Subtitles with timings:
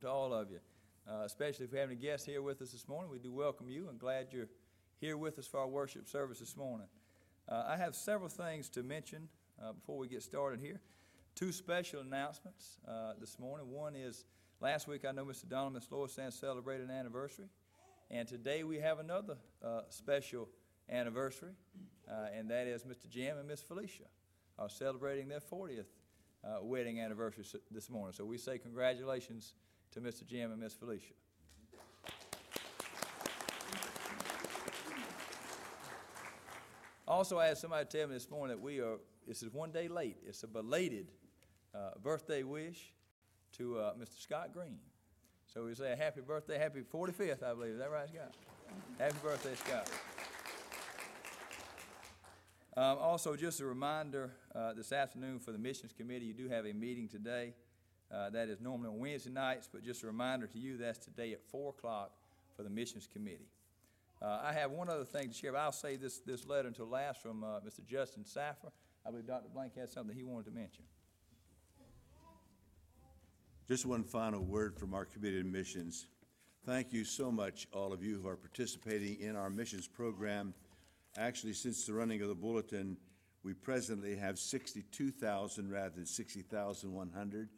[0.00, 0.60] to all of you,
[1.10, 3.10] uh, especially if we have any guests here with us this morning.
[3.10, 4.48] We do welcome you and glad you're
[5.00, 6.86] here with us for our worship service this morning.
[7.48, 9.28] Uh, I have several things to mention
[9.60, 10.80] uh, before we get started here.
[11.34, 13.70] Two special announcements uh, this morning.
[13.72, 14.24] One is
[14.60, 15.48] last week I know Mr.
[15.48, 17.48] Donald and Miss Lois Sands celebrated an anniversary,
[18.08, 20.48] and today we have another uh, special
[20.88, 21.54] anniversary,
[22.08, 23.08] uh, and that is Mr.
[23.08, 24.04] Jim and Miss Felicia
[24.60, 25.86] are celebrating their 40th
[26.44, 28.12] uh, wedding anniversary this morning.
[28.12, 29.54] So we say congratulations
[29.92, 30.26] to Mr.
[30.26, 31.14] Jim and Miss Felicia.
[37.06, 39.88] Also, I had somebody tell me this morning that we are, this is one day
[39.88, 40.18] late.
[40.26, 41.10] It's a belated
[41.74, 42.92] uh, birthday wish
[43.56, 44.20] to uh, Mr.
[44.20, 44.78] Scott Green.
[45.46, 47.72] So we say a happy birthday, happy 45th, I believe.
[47.72, 48.34] Is that right, Scott?
[48.98, 49.90] Happy birthday, Scott.
[52.76, 56.66] Um, also, just a reminder uh, this afternoon for the Missions Committee, you do have
[56.66, 57.54] a meeting today.
[58.12, 61.32] Uh, that is normally on Wednesday nights, but just a reminder to you that's today
[61.32, 62.12] at 4 o'clock
[62.56, 63.48] for the Missions Committee.
[64.20, 67.22] Uh, I have one other thing to share, I'll save this, this letter until last
[67.22, 67.84] from uh, Mr.
[67.86, 68.72] Justin Saffer.
[69.06, 69.48] I believe Dr.
[69.52, 70.84] Blank had something he wanted to mention.
[73.68, 76.06] Just one final word from our Committee on Missions.
[76.64, 80.54] Thank you so much, all of you who are participating in our missions program.
[81.16, 82.96] Actually, since the running of the bulletin,
[83.42, 87.48] we presently have 62,000 rather than 60,100.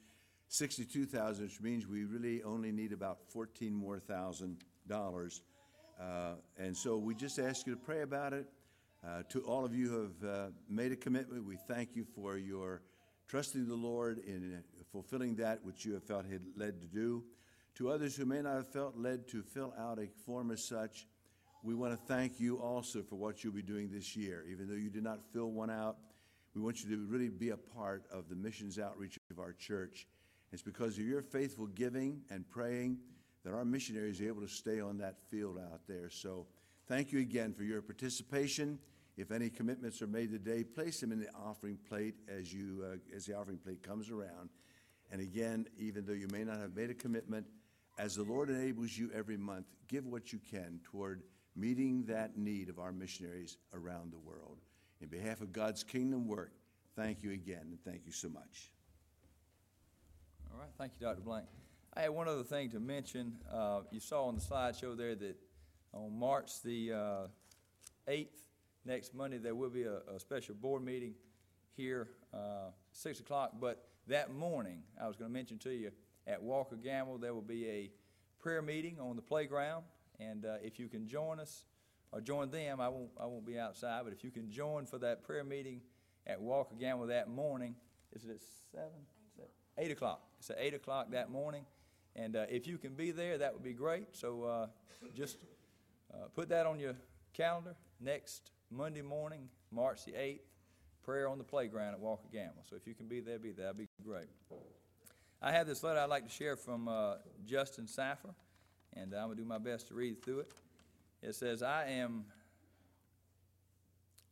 [0.50, 4.58] 62,000, which means we really only need about 14 more thousand
[4.88, 5.42] dollars.
[6.00, 8.46] Uh, And so we just ask you to pray about it.
[9.06, 12.36] Uh, To all of you who have uh, made a commitment, we thank you for
[12.36, 12.82] your
[13.28, 16.26] trusting the Lord in fulfilling that which you have felt
[16.56, 17.22] led to do.
[17.76, 21.06] To others who may not have felt led to fill out a form as such,
[21.62, 24.44] we want to thank you also for what you'll be doing this year.
[24.50, 25.96] Even though you did not fill one out,
[26.54, 30.08] we want you to really be a part of the missions outreach of our church.
[30.52, 32.98] It's because of your faithful giving and praying
[33.44, 36.10] that our missionaries are able to stay on that field out there.
[36.10, 36.46] So
[36.88, 38.78] thank you again for your participation.
[39.16, 43.16] If any commitments are made today, place them in the offering plate as you uh,
[43.16, 44.50] as the offering plate comes around.
[45.12, 47.46] And again, even though you may not have made a commitment,
[47.98, 51.22] as the Lord enables you every month, give what you can toward
[51.56, 54.58] meeting that need of our missionaries around the world.
[55.00, 56.52] In behalf of God's kingdom work,
[56.96, 58.72] thank you again, and thank you so much.
[60.52, 61.20] All right, thank you, Dr.
[61.20, 61.46] Blank.
[61.94, 63.34] I had one other thing to mention.
[63.52, 65.36] Uh, You saw on the slideshow there that
[65.92, 67.26] on March the uh,
[68.08, 68.28] 8th,
[68.84, 71.14] next Monday, there will be a, a special board meeting
[71.76, 73.52] here, uh, 6 o'clock.
[73.60, 75.90] But that morning, I was going to mention to you,
[76.26, 77.90] at Walker Gamble, there will be a
[78.38, 79.84] prayer meeting on the playground.
[80.18, 81.64] And uh, if you can join us,
[82.12, 84.98] or join them, I won't, I won't be outside, but if you can join for
[84.98, 85.80] that prayer meeting
[86.26, 87.76] at Walker Gamble that morning,
[88.12, 88.42] is it at
[88.72, 88.88] 7?
[89.78, 90.20] Eight o'clock.
[90.40, 91.66] It's at eight o'clock that morning,
[92.16, 94.16] and uh, if you can be there, that would be great.
[94.16, 94.66] So uh,
[95.14, 95.36] just
[96.14, 96.94] uh, put that on your
[97.34, 97.74] calendar.
[98.00, 100.46] Next Monday morning, March the eighth,
[101.04, 102.64] prayer on the playground at Walker Gamble.
[102.68, 103.66] So if you can be there, be there.
[103.66, 104.28] That'd be great.
[105.42, 108.30] I have this letter I'd like to share from uh, Justin Saffer,
[108.94, 110.52] and I'm gonna do my best to read through it.
[111.22, 112.24] It says, "I am."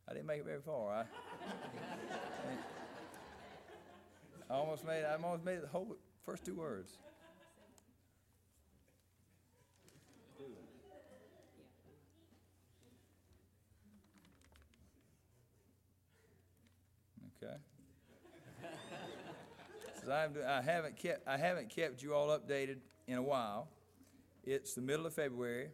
[0.09, 0.91] I didn't make it very far.
[0.91, 1.03] I,
[4.49, 5.03] I almost made.
[5.05, 6.97] I almost made the whole first two words.
[17.41, 17.53] Okay.
[20.11, 21.27] I'm, I haven't kept.
[21.27, 23.67] I haven't kept you all updated in a while.
[24.43, 25.69] It's the middle of February,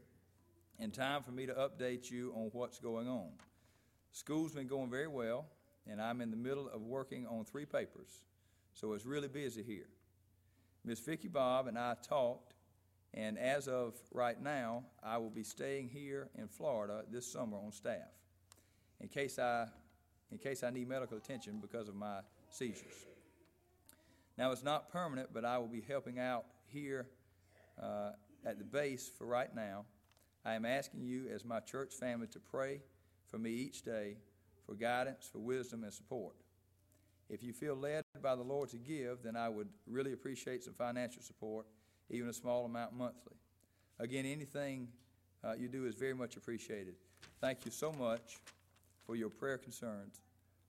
[0.80, 3.30] and time for me to update you on what's going on.
[4.12, 5.45] School's been going very well,
[5.89, 8.25] and I'm in the middle of working on three papers,
[8.75, 9.88] so it's really busy here.
[10.83, 12.54] Miss Vicky Bob and I talked,
[13.13, 17.72] and as of right now, I will be staying here in Florida this summer on
[17.72, 18.12] staff,
[19.00, 19.66] in case I,
[20.31, 22.19] in case I need medical attention because of my
[22.50, 23.06] seizures.
[24.38, 27.07] Now, it's not permanent, but I will be helping out here
[27.81, 28.12] uh,
[28.45, 29.86] at the base for right now.
[30.44, 32.81] I am asking you, as my church family, to pray
[33.28, 34.18] for me each day
[34.66, 36.36] for guidance, for wisdom, and support.
[37.30, 40.74] If you feel led by the Lord to give, then I would really appreciate some
[40.74, 41.66] financial support,
[42.10, 43.38] even a small amount monthly.
[44.00, 44.89] Again, anything
[45.44, 46.95] uh, you do is very much appreciated.
[47.42, 48.38] Thank you so much
[49.06, 50.22] for your prayer concerns.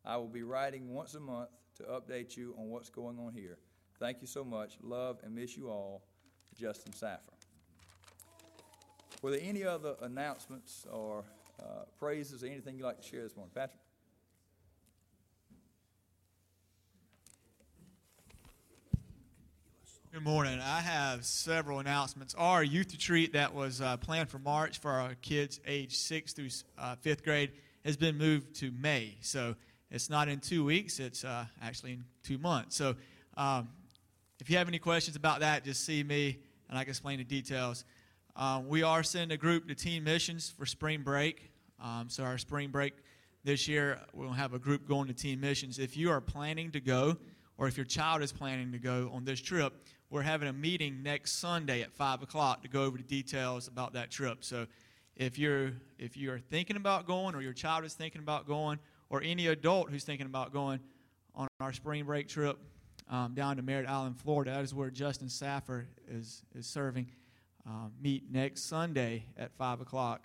[0.04, 3.58] I will be writing once a month to update you on what's going on here.
[3.98, 4.76] Thank you so much.
[4.82, 6.02] Love and miss you all.
[6.58, 7.20] Justin Saffer.
[9.22, 11.24] Were there any other announcements or
[11.60, 13.52] uh, praises or anything you'd like to share this morning?
[13.54, 13.80] Patrick?
[20.16, 20.60] Good morning.
[20.60, 22.34] I have several announcements.
[22.38, 26.48] Our youth retreat that was uh, planned for March for our kids age 6 through
[26.78, 27.52] uh, 5th grade
[27.84, 29.18] has been moved to May.
[29.20, 29.56] So
[29.90, 32.76] it's not in two weeks, it's uh, actually in two months.
[32.76, 32.96] So
[33.36, 33.68] um,
[34.40, 36.38] if you have any questions about that, just see me
[36.70, 37.84] and I can explain the details.
[38.36, 41.50] Um, we are sending a group to teen missions for spring break.
[41.78, 42.94] Um, so our spring break
[43.44, 45.78] this year, we'll have a group going to teen missions.
[45.78, 47.18] If you are planning to go,
[47.58, 49.72] or if your child is planning to go on this trip,
[50.10, 53.94] we're having a meeting next Sunday at five o'clock to go over the details about
[53.94, 54.44] that trip.
[54.44, 54.66] So
[55.16, 58.78] if you're if you're thinking about going, or your child is thinking about going,
[59.10, 60.80] or any adult who's thinking about going
[61.34, 62.58] on our spring break trip
[63.10, 67.10] um, down to Merritt Island, Florida, that is where Justin Saffer is is serving.
[67.66, 70.22] Um, meet next Sunday at five o'clock,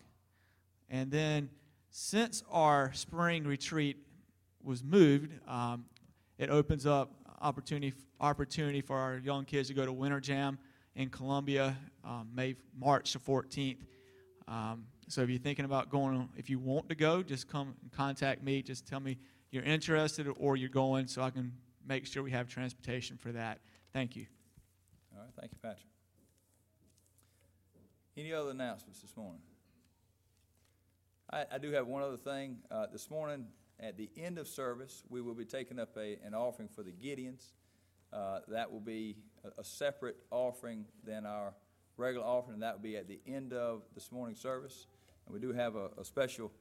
[0.92, 1.50] and then
[1.90, 3.98] since our spring retreat
[4.64, 5.86] was moved, um,
[6.38, 7.12] it opens up
[7.42, 10.60] opportunity opportunity for our young kids to go to Winter Jam
[10.96, 13.78] in Columbia, um, May March the 14th.
[14.48, 17.92] Um, so if you're thinking about going, if you want to go, just come and
[17.92, 18.62] contact me.
[18.62, 19.18] Just tell me
[19.52, 21.52] you're interested or you're going, so I can
[21.88, 23.60] make sure we have transportation for that.
[23.94, 24.26] Thank you.
[25.14, 25.88] All right, thank you, Patrick.
[28.18, 29.42] Any other announcements this morning?
[31.32, 32.58] I, I do have one other thing.
[32.70, 33.46] Uh, this morning,
[33.82, 36.92] at the end of service, we will be taking up a, an offering for the
[36.92, 37.52] Gideons.
[38.14, 41.54] Uh, that will be a, a separate offering than our
[41.98, 44.88] regular offering, and that will be at the end of this morning's service.
[45.26, 46.52] And we do have a, a special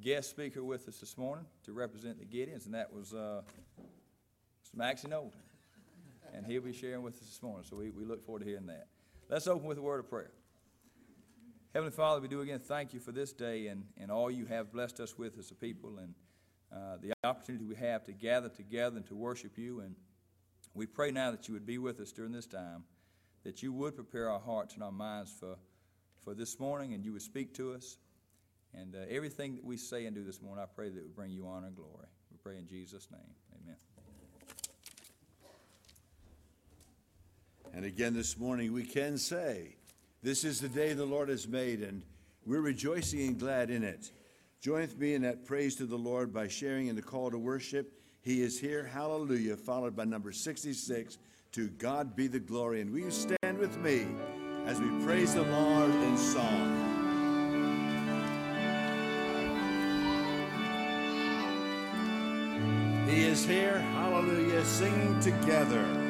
[0.00, 3.42] guest speaker with us this morning to represent the Gideons, and that was uh.
[4.74, 5.40] Maxie Knowlton.
[6.32, 8.66] And he'll be sharing with us this morning, so we, we look forward to hearing
[8.66, 8.86] that.
[9.28, 10.30] Let's open with a word of prayer.
[11.74, 14.72] Heavenly Father, we do again thank you for this day and, and all you have
[14.72, 16.14] blessed us with as a people and
[16.72, 19.80] uh, the opportunity we have to gather together and to worship you.
[19.80, 19.94] And
[20.74, 22.84] we pray now that you would be with us during this time,
[23.44, 25.56] that you would prepare our hearts and our minds for,
[26.22, 27.98] for this morning, and you would speak to us.
[28.72, 31.16] And uh, everything that we say and do this morning, I pray that it would
[31.16, 32.06] bring you honor and glory.
[32.30, 33.20] We pray in Jesus' name.
[33.64, 33.76] Amen.
[37.74, 39.76] And again this morning, we can say,
[40.22, 42.02] This is the day the Lord has made, and
[42.46, 44.10] we're rejoicing and glad in it.
[44.60, 47.38] Join with me in that praise to the Lord by sharing in the call to
[47.38, 47.94] worship.
[48.20, 51.16] He is here, hallelujah, followed by number 66,
[51.52, 52.82] To God be the glory.
[52.82, 54.06] And will you stand with me
[54.66, 56.88] as we praise the Lord in song?
[63.08, 66.09] He is here, hallelujah, singing together.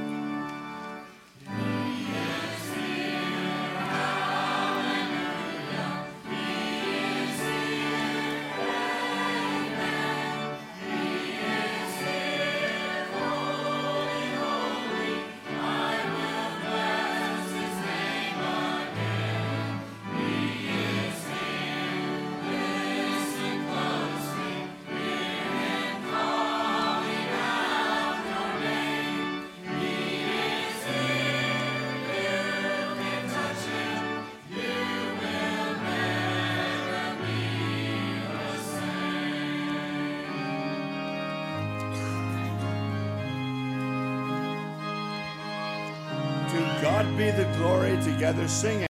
[48.03, 48.90] Together singing.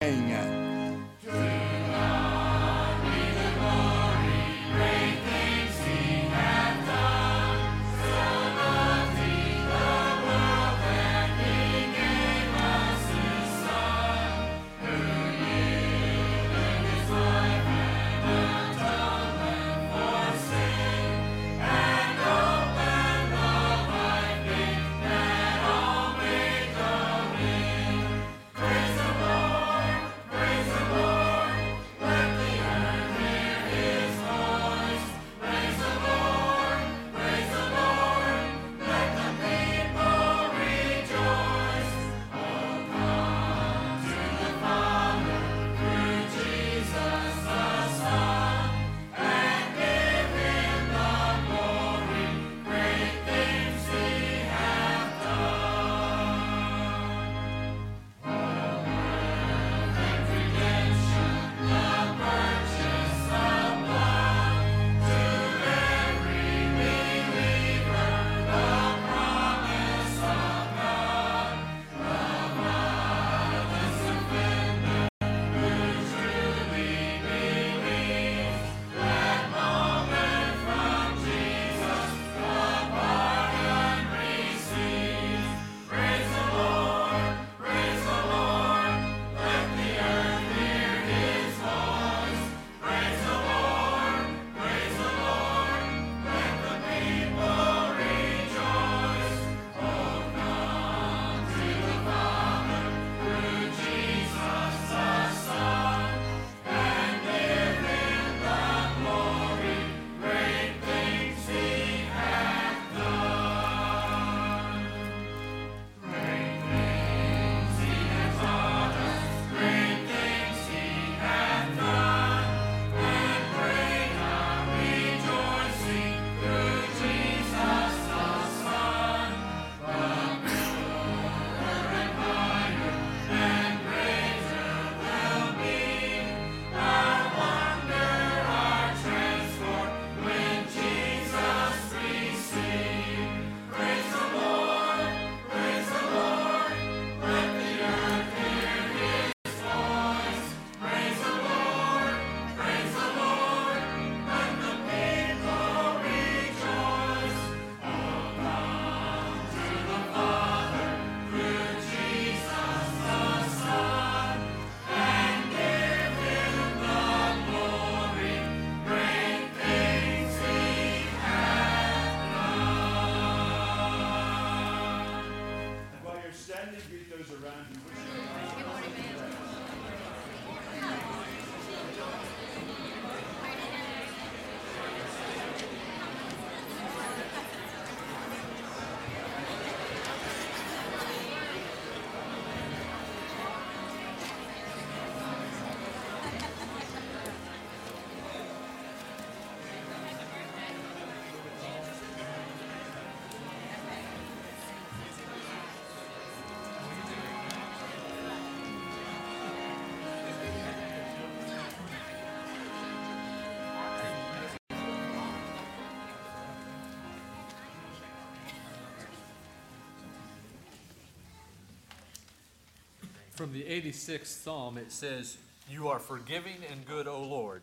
[223.32, 225.38] From the 86th Psalm, it says,
[225.70, 227.62] You are forgiving and good, O Lord,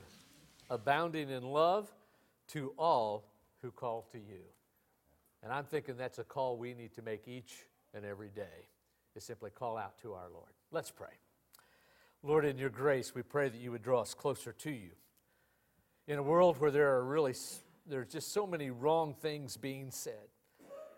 [0.68, 1.88] abounding in love
[2.50, 3.24] to all
[3.62, 4.42] who call to you.
[5.44, 8.68] And I'm thinking that's a call we need to make each and every day,
[9.16, 10.50] is simply call out to our Lord.
[10.72, 11.14] Let's pray.
[12.24, 14.90] Lord, in your grace, we pray that you would draw us closer to you.
[16.08, 17.36] In a world where there are really,
[17.86, 20.30] there's just so many wrong things being said.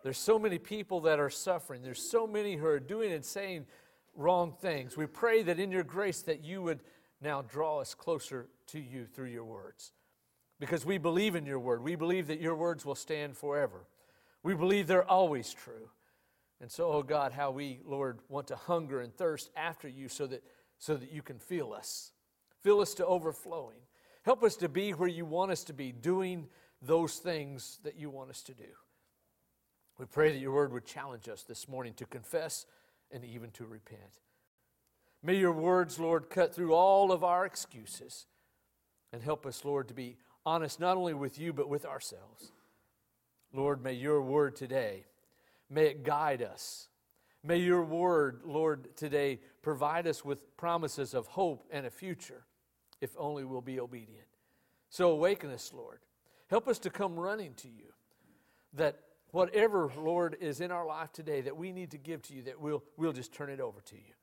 [0.02, 1.82] There's so many people that are suffering.
[1.84, 3.66] There's so many who are doing and saying
[4.16, 4.98] wrong things.
[4.98, 6.82] We pray that in your grace that you would
[7.22, 9.94] now draw us closer to you through your words.
[10.60, 11.84] Because we believe in your word.
[11.84, 13.88] We believe that your words will stand forever.
[14.44, 15.90] We believe they're always true.
[16.60, 20.28] And so, oh God, how we, Lord, want to hunger and thirst after you so
[20.28, 20.44] that,
[20.78, 22.12] so that you can feel us.
[22.62, 23.80] Fill us to overflowing.
[24.24, 26.48] Help us to be where you want us to be, doing
[26.82, 28.66] those things that you want us to do.
[29.98, 32.66] We pray that your word would challenge us this morning to confess
[33.14, 34.20] and even to repent.
[35.24, 38.26] May your words, Lord, cut through all of our excuses
[39.14, 42.52] and help us, Lord, to be honest not only with you, but with ourselves.
[43.54, 45.06] Lord, may your word today,
[45.70, 46.88] may it guide us.
[47.44, 52.46] May your word, Lord, today provide us with promises of hope and a future,
[53.02, 54.28] if only we'll be obedient.
[54.90, 56.00] So awaken us, Lord.
[56.50, 57.94] Help us to come running to you,
[58.74, 59.00] that
[59.32, 62.60] whatever, Lord, is in our life today that we need to give to you, that
[62.60, 64.14] we'll, we'll just turn it over to you.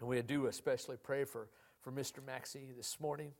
[0.00, 1.48] And we do especially pray for,
[1.80, 2.24] for Mr.
[2.24, 3.32] Maxie this morning.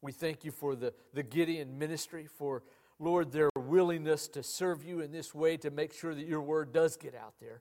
[0.00, 2.62] We thank you for the, the Gideon ministry, for,
[2.98, 6.72] Lord, their willingness to serve you in this way to make sure that your word
[6.72, 7.60] does get out there.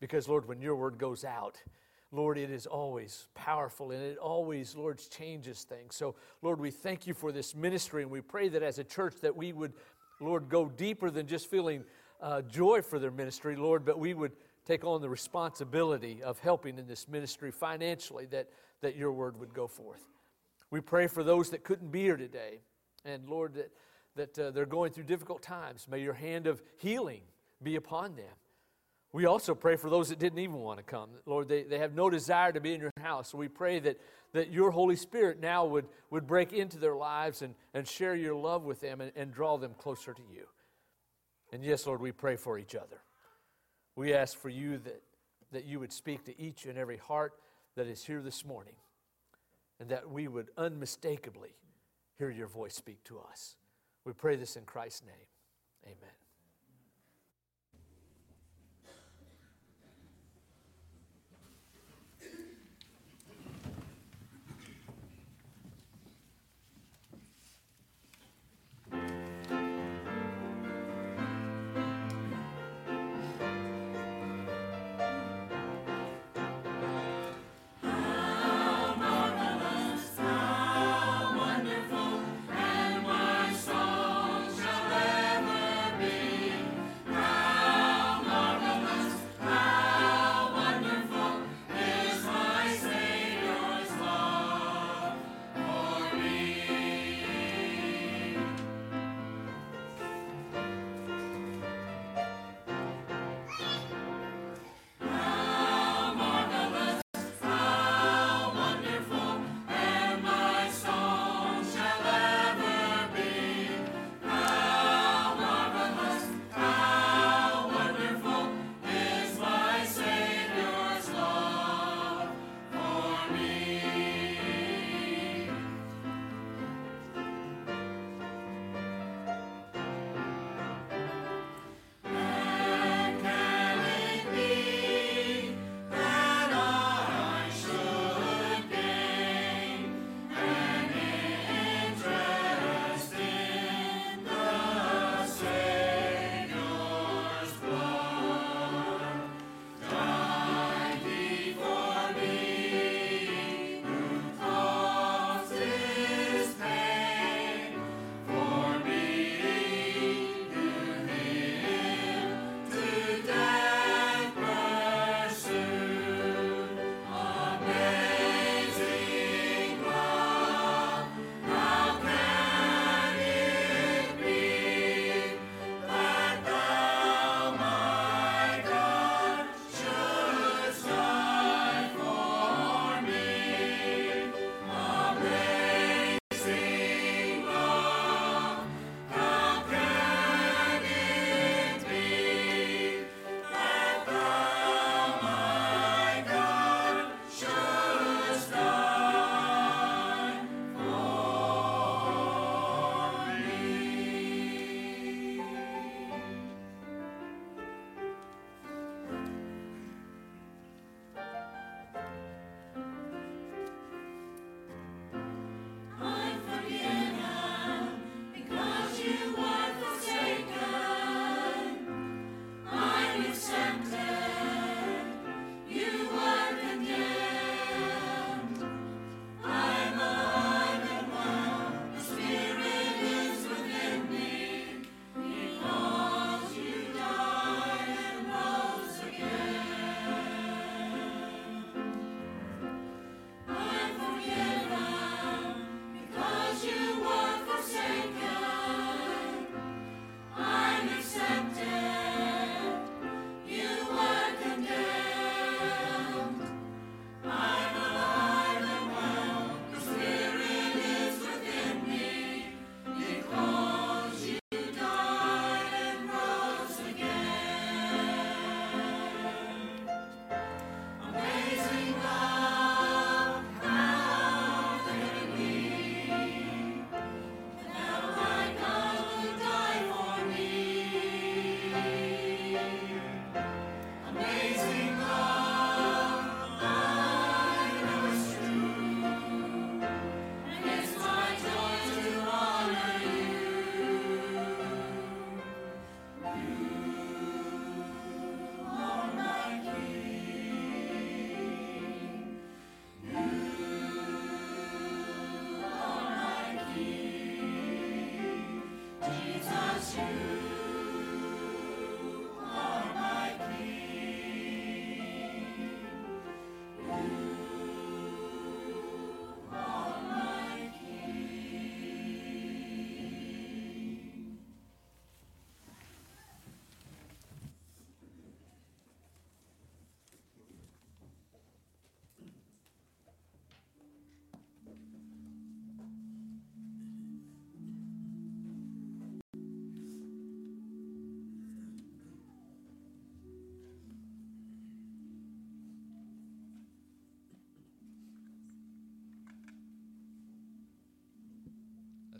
[0.00, 1.58] Because, Lord, when your word goes out,
[2.14, 5.96] Lord, it is always powerful and it always, Lord, changes things.
[5.96, 9.14] So, Lord, we thank you for this ministry and we pray that as a church
[9.22, 9.72] that we would
[10.22, 11.84] Lord, go deeper than just feeling
[12.20, 14.32] uh, joy for their ministry, Lord, but we would
[14.64, 18.48] take on the responsibility of helping in this ministry financially, that,
[18.80, 20.04] that your word would go forth.
[20.70, 22.60] We pray for those that couldn't be here today.
[23.04, 23.72] And Lord, that,
[24.14, 25.86] that uh, they're going through difficult times.
[25.90, 27.22] May your hand of healing
[27.62, 28.34] be upon them.
[29.12, 31.10] We also pray for those that didn't even want to come.
[31.26, 33.30] Lord, they, they have no desire to be in your house.
[33.30, 33.98] So we pray that
[34.32, 38.34] that your Holy Spirit now would, would break into their lives and, and share your
[38.34, 40.46] love with them and, and draw them closer to you.
[41.52, 43.02] And yes, Lord, we pray for each other.
[43.94, 45.02] We ask for you that,
[45.52, 47.34] that you would speak to each and every heart
[47.76, 48.74] that is here this morning,
[49.80, 51.54] and that we would unmistakably
[52.18, 53.56] hear your voice speak to us.
[54.04, 55.26] We pray this in Christ's name.
[55.84, 56.21] Amen.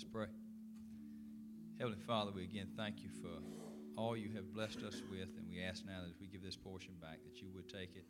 [0.03, 0.27] Let's pray.
[1.79, 3.31] Heavenly Father, we again thank you for
[3.97, 6.57] all you have blessed us with, and we ask now that as we give this
[6.57, 8.05] portion back, that you would take it,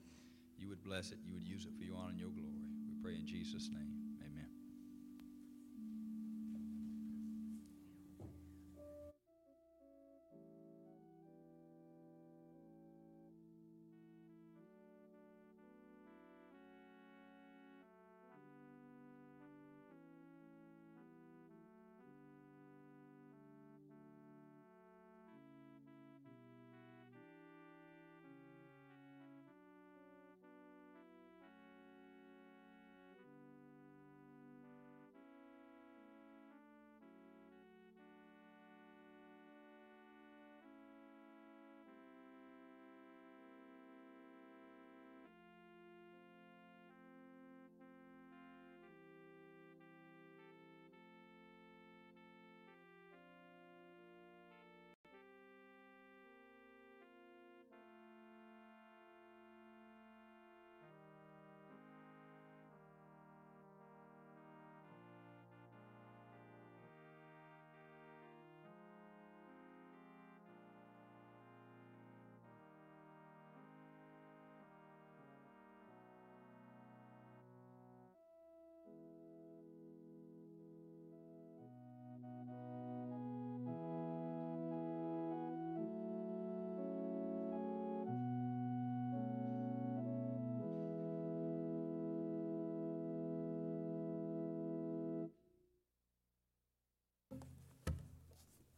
[0.57, 2.64] you would bless it, you would use it for your honor and your glory.
[2.88, 3.91] We pray in Jesus' name.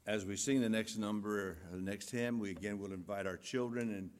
[0.06, 3.88] As we sing the next number, the next hymn, we again will invite our children
[3.88, 4.10] and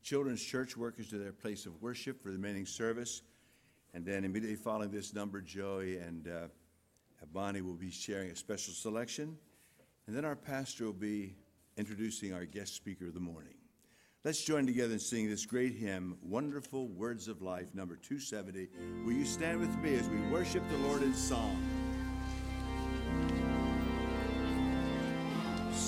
[0.00, 3.22] children's church workers to their place of worship for the remaining service.
[3.92, 6.46] And then immediately following this number, Joey and uh,
[7.32, 9.36] Bonnie will be sharing a special selection.
[10.06, 11.34] And then our pastor will be
[11.76, 13.54] introducing our guest speaker of the morning.
[14.24, 18.68] Let's join together and sing this great hymn, Wonderful Words of Life, number 270.
[19.04, 21.60] Will you stand with me as we worship the Lord in song?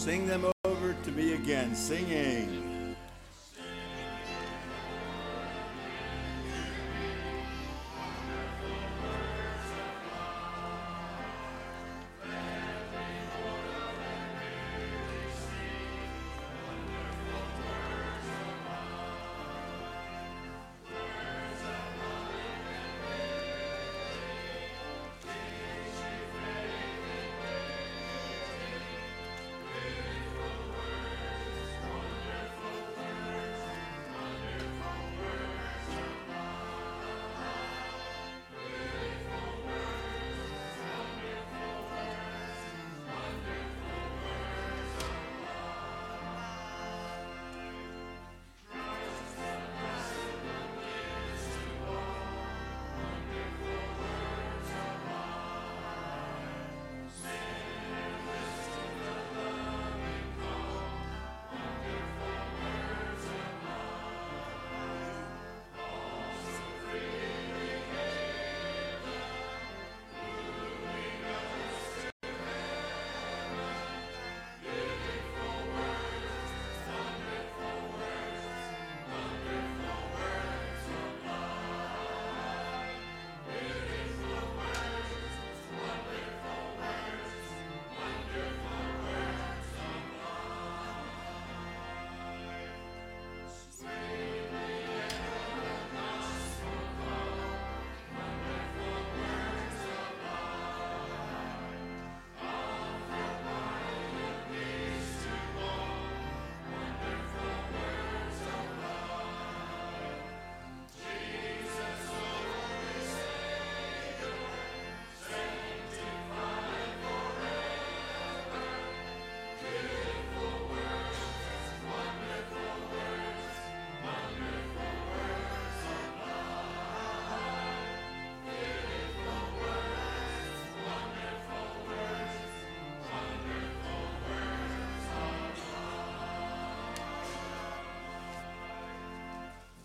[0.04, 2.63] Sing them over to me again, singing.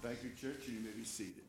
[0.10, 0.65] Thank you, church.
[0.65, 1.48] and You may be seated.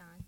[0.00, 0.24] On.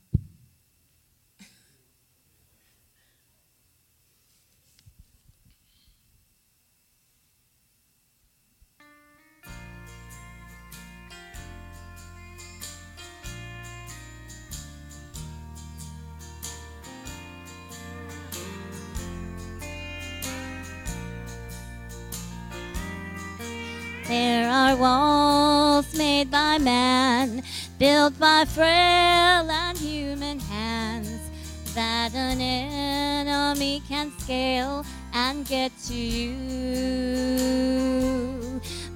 [24.06, 27.39] There are walls made by man,
[27.80, 31.30] built by frail and human hands,
[31.74, 36.36] that an enemy can scale and get to you.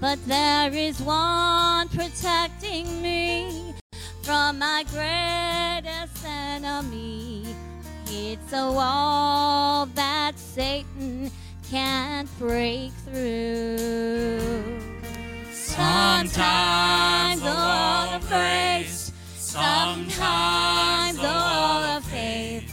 [0.02, 3.74] But there is one protecting me
[4.22, 7.46] from my greatest enemy.
[8.08, 11.30] It's a wall that Satan
[11.70, 14.73] can't break through.
[15.94, 22.68] Sometimes a wall of grace, sometimes a wall of faith,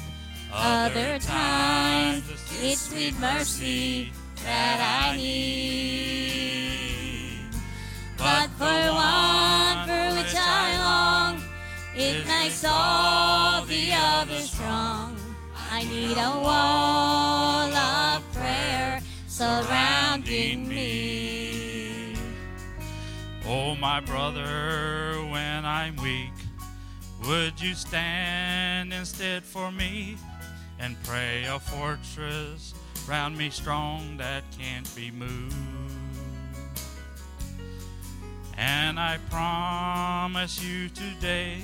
[0.51, 2.23] other times
[2.63, 4.12] it's sweet mercy
[4.43, 5.51] that I need.
[8.17, 11.43] But for one for which I long,
[11.95, 15.15] it makes all the others strong.
[15.71, 19.81] I need a wall of prayer surrounding
[23.82, 26.30] my brother, when I'm weak,
[27.26, 30.17] would you stand instead for me
[30.78, 32.76] and pray a fortress
[33.10, 35.56] round me strong that can't be moved?
[38.56, 41.58] And I promise you today,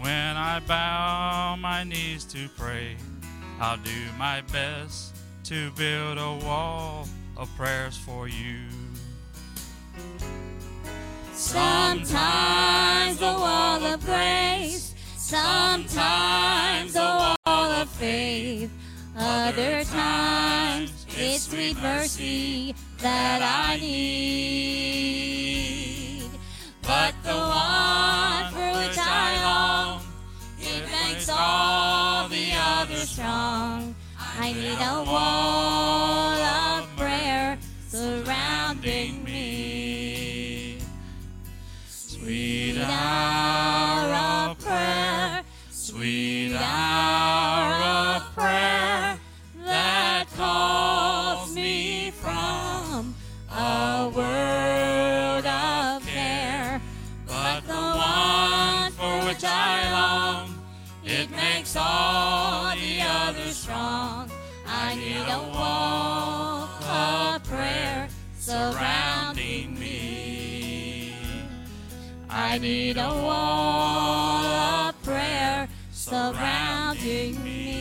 [0.00, 2.96] when I bow my knees to pray,
[3.60, 8.64] I'll do my best to build a wall of prayers for you.
[11.38, 18.72] Sometimes a wall of grace, sometimes a wall of faith,
[19.16, 24.18] other times it's sweet mercy that I need.
[26.82, 30.02] But the one for which I long,
[30.58, 33.94] it makes all the others strong.
[34.18, 36.27] I need a wall
[72.68, 77.78] need a wall of prayer surrounding me.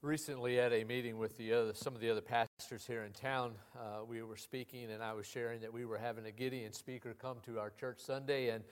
[0.00, 3.52] Recently, at a meeting with the other, some of the other pastors here in town,
[3.78, 7.12] uh, we were speaking, and I was sharing that we were having a Gideon speaker
[7.12, 8.64] come to our church Sunday, and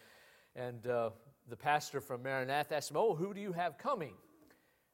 [0.58, 1.10] and uh,
[1.48, 4.14] the pastor from Maranatha asked him, "Oh, who do you have coming?"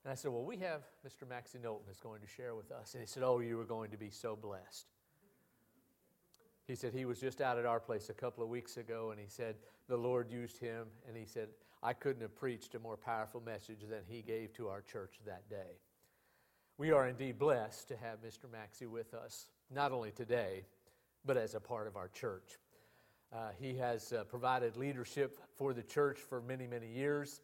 [0.04, 1.28] And I said, "Well, we have Mr.
[1.28, 3.90] Maxie Knowlton is going to share with us." And he said, "Oh, you are going
[3.90, 4.86] to be so blessed."
[6.66, 9.20] He said he was just out at our place a couple of weeks ago, and
[9.20, 9.56] he said
[9.88, 11.48] the Lord used him, and he said
[11.82, 15.48] I couldn't have preached a more powerful message than he gave to our church that
[15.50, 15.78] day.
[16.78, 18.50] We are indeed blessed to have Mr.
[18.50, 20.64] Maxie with us, not only today,
[21.24, 22.58] but as a part of our church.
[23.34, 27.40] Uh, he has uh, provided leadership for the church for many, many years.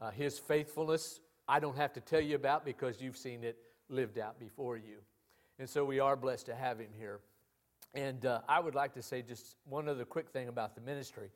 [0.00, 3.58] Uh, his faithfulness, I don't have to tell you about because you've seen it
[3.90, 4.96] lived out before you.
[5.58, 7.20] And so we are blessed to have him here.
[7.92, 11.28] And uh, I would like to say just one other quick thing about the ministry.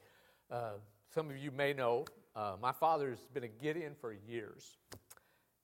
[0.51, 0.73] Uh,
[1.14, 4.79] some of you may know uh, my father has been a Gideon for years.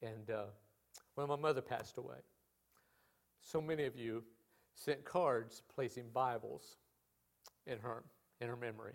[0.02, 0.30] And
[1.14, 2.18] when my mother passed away,
[3.40, 4.22] so many of you
[4.74, 6.76] sent cards placing Bibles
[7.66, 8.02] in her,
[8.44, 8.92] in her memory.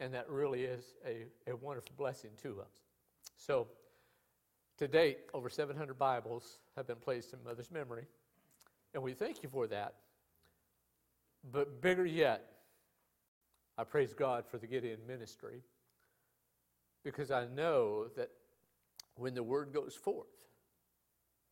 [0.00, 2.72] And that really is a, a wonderful blessing to us.
[3.36, 3.66] So,
[4.78, 8.06] to date, over 700 Bibles have been placed in Mother's memory.
[8.92, 9.94] And we thank you for that.
[11.52, 12.44] But bigger yet,
[13.76, 15.62] I praise God for the Gideon ministry
[17.04, 18.30] because I know that
[19.16, 20.26] when the word goes forth,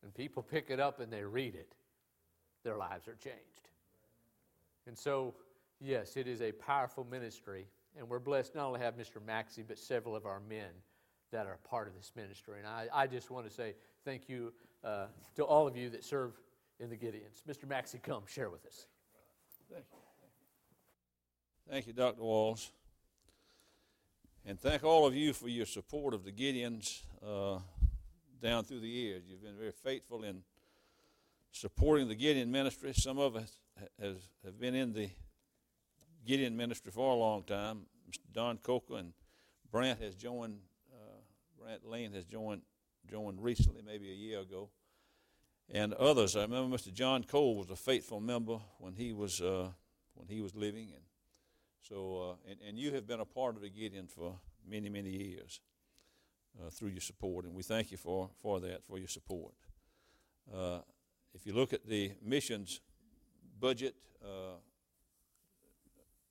[0.01, 1.73] and people pick it up and they read it,
[2.63, 3.69] their lives are changed.
[4.85, 5.33] And so,
[5.83, 7.67] yes, it is a powerful ministry,
[7.97, 9.23] and we're blessed not only to have Mr.
[9.25, 10.69] Maxie, but several of our men
[11.31, 12.59] that are part of this ministry.
[12.59, 16.03] And I, I just want to say thank you uh, to all of you that
[16.03, 16.33] serve
[16.79, 17.43] in the Gideons.
[17.47, 17.67] Mr.
[17.67, 18.87] Maxie, come share with us.
[19.71, 19.97] Thank you.
[21.69, 22.21] Thank you, Dr.
[22.21, 22.71] Walls.
[24.45, 27.59] And thank all of you for your support of the Gideons uh,
[28.41, 29.23] down through the years.
[29.27, 30.43] You've been very faithful in
[31.51, 32.93] supporting the Gideon ministry.
[32.93, 33.53] Some of us
[34.01, 35.09] has, have been in the
[36.25, 37.85] Gideon ministry for a long time.
[38.09, 38.19] Mr.
[38.31, 39.13] Don Coker and
[39.71, 40.59] Brant has joined,
[40.93, 41.19] uh,
[41.59, 42.61] Brant Lane has joined,
[43.09, 44.69] joined recently, maybe a year ago.
[45.69, 46.93] And others, I remember Mr.
[46.93, 49.69] John Cole was a faithful member when he was, uh,
[50.13, 50.91] when he was living.
[50.93, 51.03] And
[51.81, 54.35] so, uh, and, and you have been a part of the Gideon for
[54.67, 55.61] many, many years
[56.59, 59.53] uh, through your support, and we thank you for, for that, for your support.
[60.53, 60.79] Uh,
[61.33, 62.81] if you look at the missions
[63.59, 64.57] budget, uh,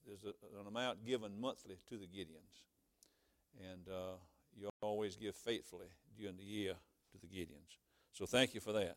[0.06, 2.64] there's a, an amount given monthly to the Gideons,
[3.60, 4.16] and uh,
[4.56, 5.88] you always give faithfully
[6.18, 6.74] during the year
[7.12, 7.78] to the Gideons.
[8.12, 8.96] So thank you for that.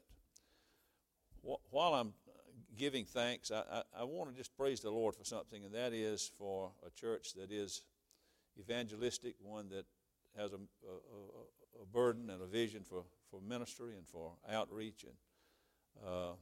[1.70, 2.14] While I'm
[2.76, 5.94] giving thanks, I, I, I want to just praise the Lord for something, and that
[5.94, 7.84] is for a church that is
[8.60, 9.86] evangelistic, one that
[10.38, 15.04] has a, a, a burden and a vision for, for ministry and for outreach.
[15.04, 15.14] And
[16.06, 16.34] uh,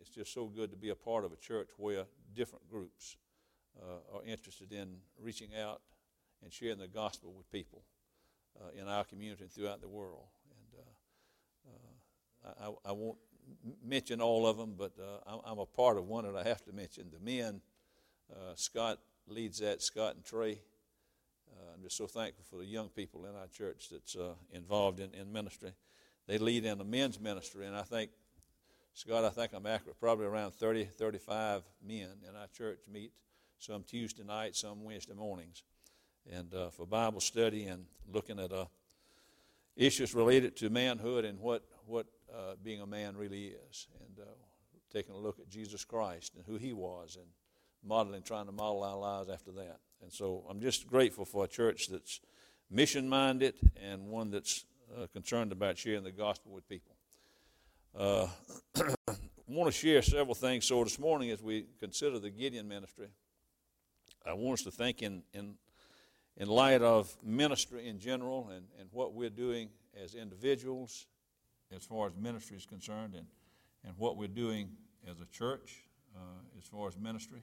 [0.00, 2.04] it's just so good to be a part of a church where
[2.34, 3.16] different groups
[3.80, 5.80] uh, are interested in reaching out
[6.42, 7.82] and sharing the gospel with people
[8.60, 10.26] uh, in our community and throughout the world.
[10.50, 10.80] And
[11.66, 13.18] uh, uh, I, I won't
[13.84, 16.72] mention all of them, but uh, I'm, a part of one that I have to
[16.72, 17.06] mention.
[17.12, 17.60] The men,
[18.56, 20.60] Scott leads that, Scott and Trey.
[21.74, 24.16] I'm just so thankful for the young people in our church that's
[24.52, 25.72] involved in, in ministry.
[26.26, 28.10] They lead in the men's ministry, and I think,
[28.92, 33.12] Scott, I think I'm accurate, probably around 30, 35 men in our church meet,
[33.58, 35.62] some Tuesday nights, some Wednesday mornings,
[36.30, 38.66] and uh, for Bible study and looking at uh,
[39.76, 44.30] issues related to manhood and what, what uh, being a man really is, and uh,
[44.92, 47.26] taking a look at Jesus Christ and who he was, and
[47.84, 49.78] modeling, trying to model our lives after that.
[50.02, 52.20] And so I'm just grateful for a church that's
[52.70, 54.64] mission minded and one that's
[54.96, 56.94] uh, concerned about sharing the gospel with people.
[57.98, 58.28] Uh,
[59.08, 59.14] I
[59.46, 60.66] want to share several things.
[60.66, 63.08] So this morning, as we consider the Gideon ministry,
[64.28, 65.54] I want us to think in, in,
[66.36, 69.70] in light of ministry in general and, and what we're doing
[70.02, 71.06] as individuals
[71.74, 73.26] as far as ministry is concerned and,
[73.84, 74.68] and what we're doing
[75.10, 76.20] as a church uh,
[76.58, 77.40] as far as ministry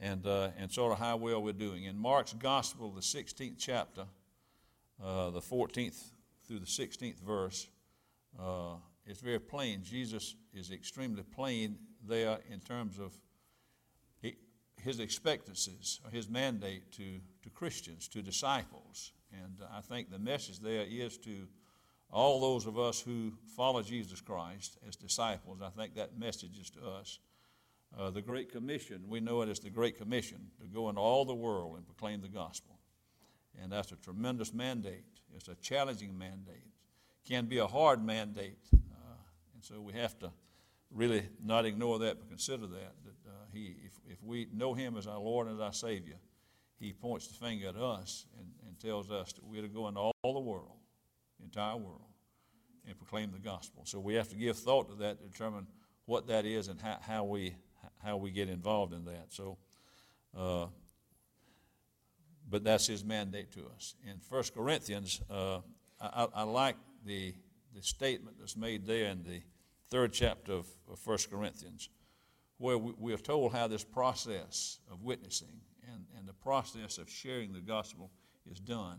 [0.00, 1.84] and, uh, and sort of how well we're doing.
[1.84, 4.04] In Mark's Gospel, the 16th chapter,
[5.02, 6.10] uh, the 14th
[6.44, 7.68] through the 16th verse,
[8.36, 8.74] uh,
[9.06, 9.84] it's very plain.
[9.84, 13.12] Jesus is extremely plain there in terms of
[14.82, 19.12] his expectancies or his mandate to, to Christians, to disciples.
[19.32, 21.46] And I think the message there is to
[22.12, 26.70] all those of us who follow Jesus Christ as disciples, I think that message is
[26.70, 27.18] to us.
[27.98, 31.24] Uh, the Great Commission, we know it as the Great Commission to go into all
[31.24, 32.78] the world and proclaim the gospel.
[33.60, 35.04] And that's a tremendous mandate.
[35.34, 36.66] It's a challenging mandate.
[37.26, 38.58] Can be a hard mandate.
[38.72, 39.16] Uh,
[39.54, 40.30] and so we have to
[40.92, 42.92] really not ignore that, but consider that.
[43.04, 46.16] That uh, he, if, if we know Him as our Lord and as our Savior,
[46.78, 50.00] He points the finger at us and, and tells us that we're to go into
[50.00, 50.76] all, the world
[51.38, 52.02] the entire world,
[52.86, 53.82] and proclaim the gospel.
[53.84, 55.66] So we have to give thought to that to determine
[56.06, 57.54] what that is and how, how we
[58.02, 59.26] how we get involved in that.
[59.30, 59.58] So,
[60.36, 60.66] uh,
[62.48, 63.94] but that's his mandate to us.
[64.04, 65.60] In 1 Corinthians, uh,
[66.00, 67.34] I, I, like the
[67.74, 69.40] the statement that's made there in the
[69.90, 71.88] third chapter of, of 1 Corinthians,
[72.58, 75.60] where we, we, are told how this process of witnessing
[75.92, 78.10] and, and the process of sharing the gospel
[78.50, 78.98] is done.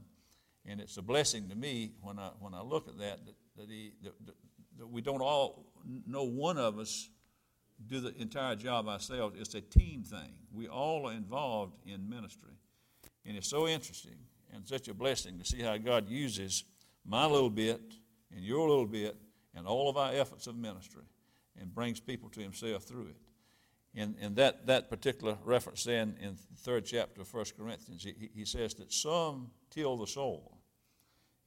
[0.65, 3.69] And it's a blessing to me when I, when I look at that, that, that,
[3.69, 4.13] he, that,
[4.77, 5.65] that we don't all,
[6.05, 7.09] no one of us
[7.87, 9.35] do the entire job ourselves.
[9.39, 10.33] It's a team thing.
[10.53, 12.53] We all are involved in ministry.
[13.25, 14.17] And it's so interesting
[14.53, 16.63] and such a blessing to see how God uses
[17.05, 17.81] my little bit
[18.35, 19.15] and your little bit
[19.55, 21.03] and all of our efforts of ministry
[21.59, 23.17] and brings people to himself through it.
[23.93, 28.29] In, in that, that particular reference then in the third chapter of 1 Corinthians, he,
[28.33, 30.57] he says that some till the soil.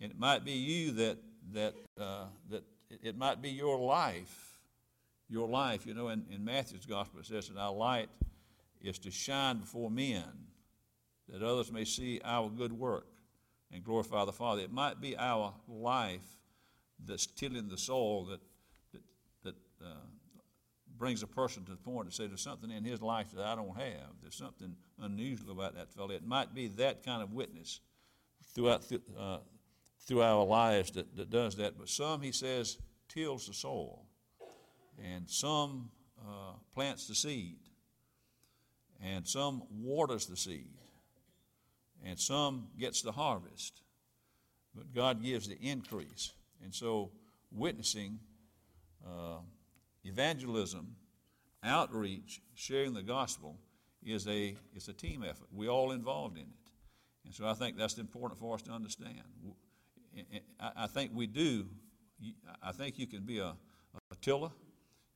[0.00, 1.18] And it might be you that,
[1.52, 2.64] that, uh, that
[3.02, 4.59] it might be your life.
[5.28, 8.11] Your life, you know, in, in Matthew's gospel it says that our light
[8.82, 10.24] is to shine before men,
[11.30, 13.07] that others may see our good work
[13.72, 14.61] and glorify the Father.
[14.61, 16.20] It might be our life
[16.99, 18.40] that's tilling the soil that,
[18.92, 19.03] that,
[19.42, 20.07] that uh,
[20.99, 23.55] brings a person to the point to say there's something in his life that I
[23.55, 24.11] don't have.
[24.22, 26.11] There's something unusual about that fellow.
[26.11, 27.80] It might be that kind of witness
[28.55, 28.84] throughout,
[29.18, 29.38] uh,
[30.07, 31.78] through our lives that, that does that.
[31.78, 32.78] But some, he says,
[33.09, 34.07] tills the soil,
[35.03, 35.90] and some
[36.20, 37.59] uh, plants the seed,
[39.03, 40.70] and some waters the seed,
[42.05, 43.82] and some gets the harvest.
[44.74, 46.32] But God gives the increase.
[46.65, 47.12] And so,
[47.53, 48.19] witnessing,
[49.07, 49.39] uh,
[50.05, 50.97] evangelism,
[51.62, 53.59] outreach, sharing the gospel
[54.03, 55.49] is a, is a team effort.
[55.53, 56.65] We're all involved in it.
[57.25, 59.23] And so I think that's important for us to understand.
[60.61, 61.67] I think we do,
[62.62, 63.55] I think you can be a,
[64.11, 64.51] a tiller,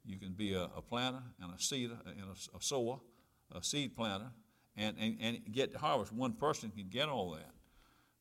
[0.04, 2.98] you can be a, a planter and a seeder and a, a sower,
[3.54, 4.30] a seed planter,
[4.76, 6.12] and, and, and get the harvest.
[6.12, 7.52] One person can get all that.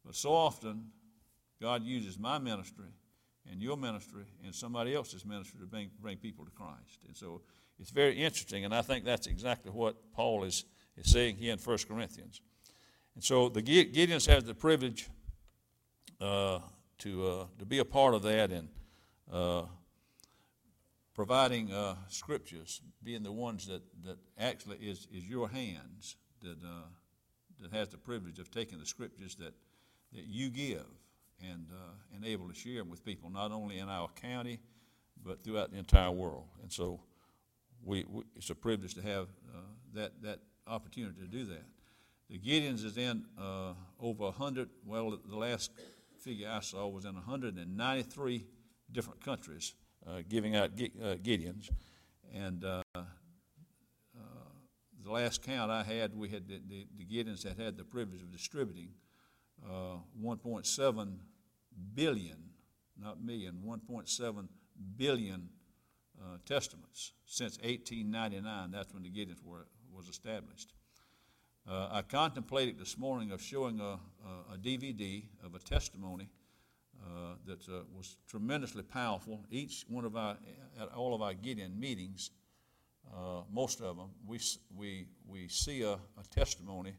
[0.06, 0.88] But so often,
[1.62, 2.88] God uses my ministry
[3.52, 7.00] and your ministry and somebody else's ministry to bring, bring people to Christ.
[7.08, 7.42] And so
[7.80, 10.66] it's very interesting, and I think that's exactly what Paul is,
[10.98, 12.42] is saying here in 1 Corinthians.
[13.16, 15.10] And so the Gideons have the privilege
[16.20, 16.60] uh,
[17.00, 18.70] to, uh, to be a part of that and
[19.32, 19.64] uh,
[21.14, 26.86] providing uh, scriptures, being the ones that, that actually is, is your hands that, uh,
[27.62, 29.54] that has the privilege of taking the scriptures that,
[30.14, 30.86] that you give
[31.42, 34.60] and, uh, and able to share them with people, not only in our county,
[35.24, 36.46] but throughout the entire world.
[36.62, 37.00] And so
[37.84, 39.60] we, we it's a privilege to have uh,
[39.94, 41.64] that, that opportunity to do that.
[42.30, 45.72] The Gideons is in uh, over 100, well, the last
[46.20, 48.46] figure I saw was in 193
[48.92, 49.74] different countries
[50.06, 51.70] uh, giving out uh, Gideons.
[52.34, 53.04] And uh, uh,
[55.04, 58.22] the last count I had, we had the, the, the Gideons had had the privilege
[58.22, 58.90] of distributing
[59.66, 61.14] uh, 1.7
[61.94, 62.38] billion,
[63.00, 64.48] not million, 1.7
[64.98, 65.50] billion
[66.20, 68.72] uh, testaments since 1899.
[68.72, 70.74] That's when the Gideons were, was established.
[71.70, 74.00] Uh, I contemplated this morning of showing a,
[74.54, 76.30] a, DVD of a testimony
[77.04, 79.44] uh, that uh, was tremendously powerful.
[79.52, 80.38] Each one of our,
[80.80, 82.32] at all of our Gideon meetings,
[83.52, 84.40] most of them, we,
[84.76, 86.94] we, we see a, a testimony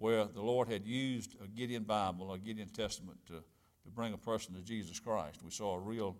[0.00, 4.18] where the Lord had used a Gideon Bible, a Gideon Testament to, to bring a
[4.18, 5.42] person to Jesus Christ.
[5.44, 6.16] We saw a real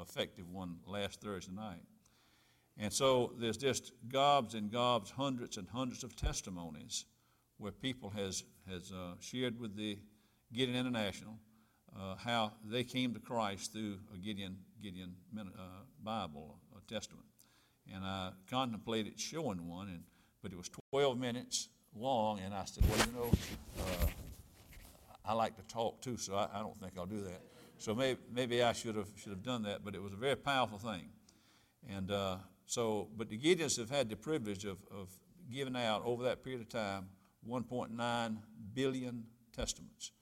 [0.00, 1.82] effective one last Thursday night.
[2.78, 7.06] And so there's just gobs and gobs, hundreds and hundreds of testimonies
[7.58, 9.98] where people has, has uh, shared with the
[10.52, 11.34] Gideon International
[11.96, 15.42] uh, how they came to Christ through a Gideon, Gideon uh,
[16.04, 17.26] Bible, a Testament.
[17.92, 20.02] And I contemplated showing one, and,
[20.40, 23.30] but it was 12 minutes long, and I said, well, you know,
[23.80, 24.06] uh,
[25.24, 27.40] I like to talk too, so I, I, don't think I'll do that.
[27.78, 30.36] So maybe, maybe I should have, should have done that, but it was a very
[30.36, 31.08] powerful thing.
[31.88, 32.36] And uh,
[32.66, 35.08] so, but the Gideons have had the privilege of, of
[35.52, 37.08] giving out over that period of time
[37.48, 38.36] 1.9
[38.74, 39.24] billion
[39.54, 40.12] testaments.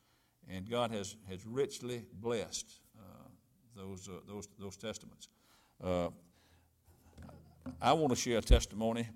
[0.49, 3.29] And God has, has richly blessed uh,
[3.77, 5.29] those, uh, those, those testaments.
[5.83, 6.09] Uh,
[7.81, 9.09] I want to share a testimony.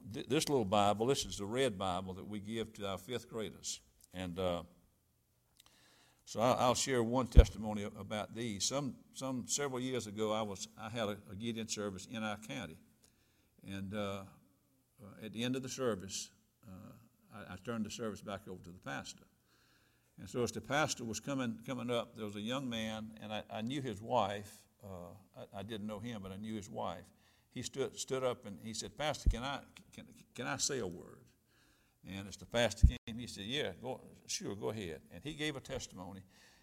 [0.00, 2.98] Uh, th- this little Bible, this is the red Bible that we give to our
[2.98, 3.80] fifth graders.
[4.14, 4.62] And uh,
[6.24, 8.64] so I'll, I'll, share one testimony about these.
[8.64, 12.36] Some, some several years ago, I, was, I had a, a Gideon service in our
[12.36, 12.76] county.
[13.68, 14.22] And uh,
[15.22, 16.30] at the end of the service,
[17.34, 19.24] I, I turned the service back over to the pastor.
[20.18, 23.32] And so as the pastor was coming, coming up, there was a young man, and
[23.32, 24.52] I, I knew his wife.
[24.84, 25.14] Uh,
[25.54, 27.04] I, I, didn't know him, but I knew his wife.
[27.52, 29.60] He stood, stood up and he said, Pastor, can I,
[29.92, 31.18] can, can I say a word?
[32.08, 35.00] And as the pastor came, he said, Yeah, go, sure, go ahead.
[35.12, 36.20] And he gave a testimony.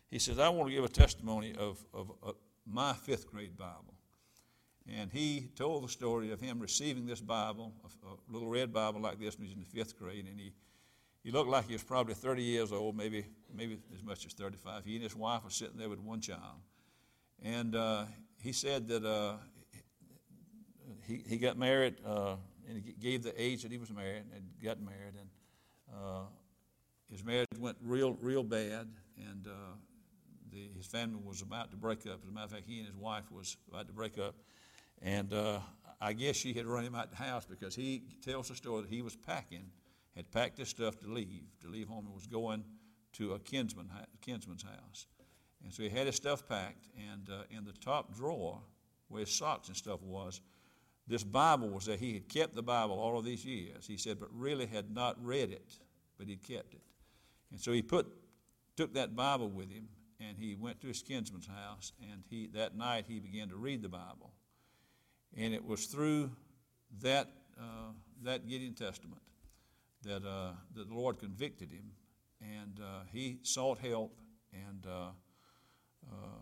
[0.10, 2.36] He says, I want to give a testimony of, of, of
[2.66, 3.94] my fifth grade Bible.
[4.90, 9.02] And he told the story of him receiving this Bible, a, a little red Bible
[9.02, 10.54] like this when he was in the fifth grade, and he,
[11.24, 14.86] he looked like he was probably 30 years old, maybe, maybe as much as 35.
[14.86, 16.62] He and his wife were sitting there with one child.
[17.44, 18.06] And uh,
[18.42, 19.36] he said that uh,
[21.06, 22.36] he, he got married uh,
[22.68, 25.16] and he gave the age that he was married and got married.
[25.20, 25.30] And
[25.94, 26.22] uh,
[27.10, 28.88] his marriage went real, real bad.
[29.18, 29.76] And uh,
[30.52, 32.20] the, his family was about to break up.
[32.24, 34.36] As a matter of fact, he and his wife was about to break up.
[35.02, 35.60] And uh,
[36.02, 38.82] I guess she had run him out of the house because he tells the story
[38.82, 39.70] that he was packing,
[40.16, 42.64] had packed his stuff to leave, to leave home, and was going
[43.14, 43.90] to a kinsman,
[44.22, 45.08] kinsman's house.
[45.64, 48.60] And so he had his stuff packed, and uh, in the top drawer
[49.10, 50.42] where his socks and stuff was,
[51.08, 51.98] this Bible was there.
[51.98, 53.88] He had kept the Bible all of these years.
[53.88, 55.78] He said, but really had not read it,
[56.18, 56.82] but he'd kept it.
[57.52, 58.08] And so he put,
[58.76, 59.88] took that Bible with him,
[60.20, 63.82] and he went to his kinsman's house, and he, that night he began to read
[63.82, 64.34] the Bible.
[65.36, 66.32] And it was through
[67.02, 67.30] that,
[67.60, 67.92] uh,
[68.24, 69.22] that Gideon Testament
[70.04, 71.92] that, uh, that the Lord convicted him.
[72.42, 74.20] And uh, he sought help.
[74.54, 75.10] And uh,
[76.10, 76.40] uh,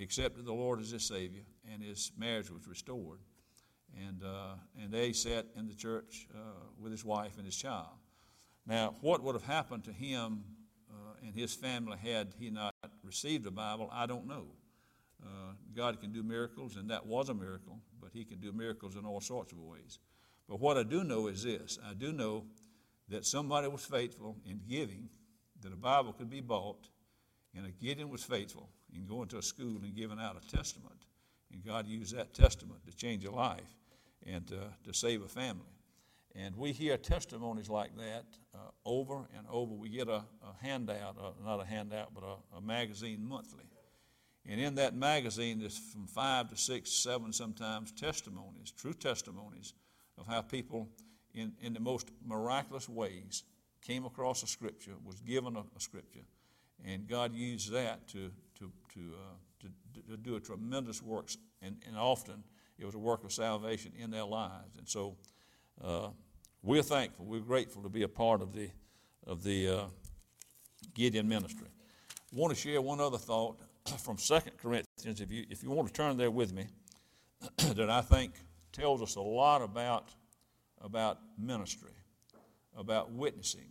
[0.00, 1.42] accepted the Lord as his Savior,
[1.72, 3.18] and his marriage was restored.
[3.96, 6.38] And, uh, and they sat in the church uh,
[6.80, 7.96] with his wife and his child.
[8.66, 10.44] Now, what would have happened to him
[10.90, 14.46] uh, and his family had he not received the Bible, I don't know.
[15.22, 18.94] Uh, God can do miracles, and that was a miracle, but he can do miracles
[18.96, 19.98] in all sorts of ways.
[20.48, 22.44] But what I do know is this I do know
[23.08, 25.08] that somebody was faithful in giving,
[25.62, 26.88] that a Bible could be bought,
[27.54, 31.04] and a Gideon was faithful in going to a school and giving out a testament.
[31.52, 33.76] And God used that testament to change a life
[34.26, 35.64] and uh, to save a family.
[36.34, 38.24] And we hear testimonies like that
[38.54, 39.74] uh, over and over.
[39.74, 43.64] We get a, a handout, uh, not a handout, but a, a, magazine monthly.
[44.46, 49.74] And in that magazine, there's from five to six, seven sometimes testimonies, true testimonies
[50.16, 50.88] of how people,
[51.34, 53.42] in, in the most miraculous ways,
[53.82, 56.24] came across a scripture, was given a, a scripture,
[56.84, 59.68] and God used that to, to, to, uh, to,
[60.10, 61.30] to, do a tremendous work.
[61.62, 62.42] And, and often
[62.78, 64.76] it was a work of salvation in their lives.
[64.76, 65.16] And so
[65.82, 66.08] uh,
[66.62, 68.70] we're thankful, we're grateful to be a part of the,
[69.26, 69.84] of the uh,
[70.94, 71.68] Gideon ministry.
[72.10, 73.60] I want to share one other thought
[73.98, 76.66] from 2 Corinthians, if you, if you want to turn there with me,
[77.74, 78.32] that I think
[78.72, 80.10] tells us a lot about,
[80.80, 81.94] about ministry,
[82.76, 83.70] about witnessing,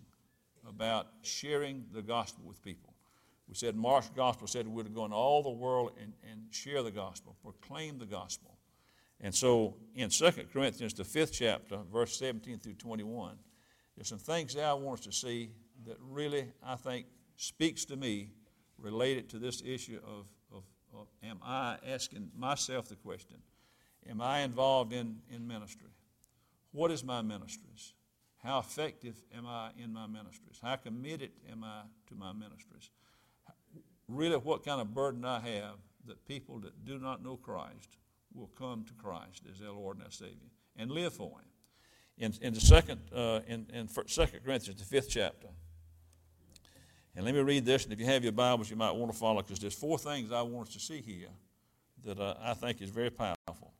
[0.68, 2.87] about sharing the gospel with people.
[3.48, 6.84] We said Mark's gospel said we're to go into all the world and, and share
[6.84, 8.58] the gospel, proclaim the gospel.
[9.22, 13.38] And so in 2 Corinthians, the fifth chapter, verse 17 through 21,
[13.96, 15.52] there's some things that I want us to see
[15.86, 17.06] that really, I think,
[17.38, 18.32] speaks to me
[18.78, 23.38] related to this issue of, of, of am I asking myself the question,
[24.10, 25.90] am I involved in, in ministry?
[26.72, 27.94] What is my ministries?
[28.44, 30.60] How effective am I in my ministries?
[30.62, 32.92] How committed am I to my ministries?
[34.08, 37.98] Really, what kind of burden I have that people that do not know Christ
[38.34, 41.46] will come to Christ as their Lord and their Savior and live for Him.
[42.18, 45.48] In, in the second, uh, in, in Second Corinthians, the fifth chapter,
[47.16, 49.18] and let me read this, and if you have your Bibles, you might want to
[49.18, 51.30] follow, because there's four things I want us to see here
[52.06, 53.74] that uh, I think is very powerful.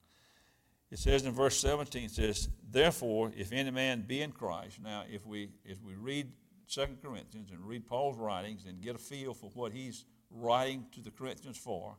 [0.90, 5.04] It says in verse 17, it says, Therefore, if any man be in Christ, now
[5.12, 6.32] if we if we read
[6.66, 10.06] Second Corinthians and read Paul's writings and get a feel for what he's
[10.40, 11.98] writing to the Corinthians for,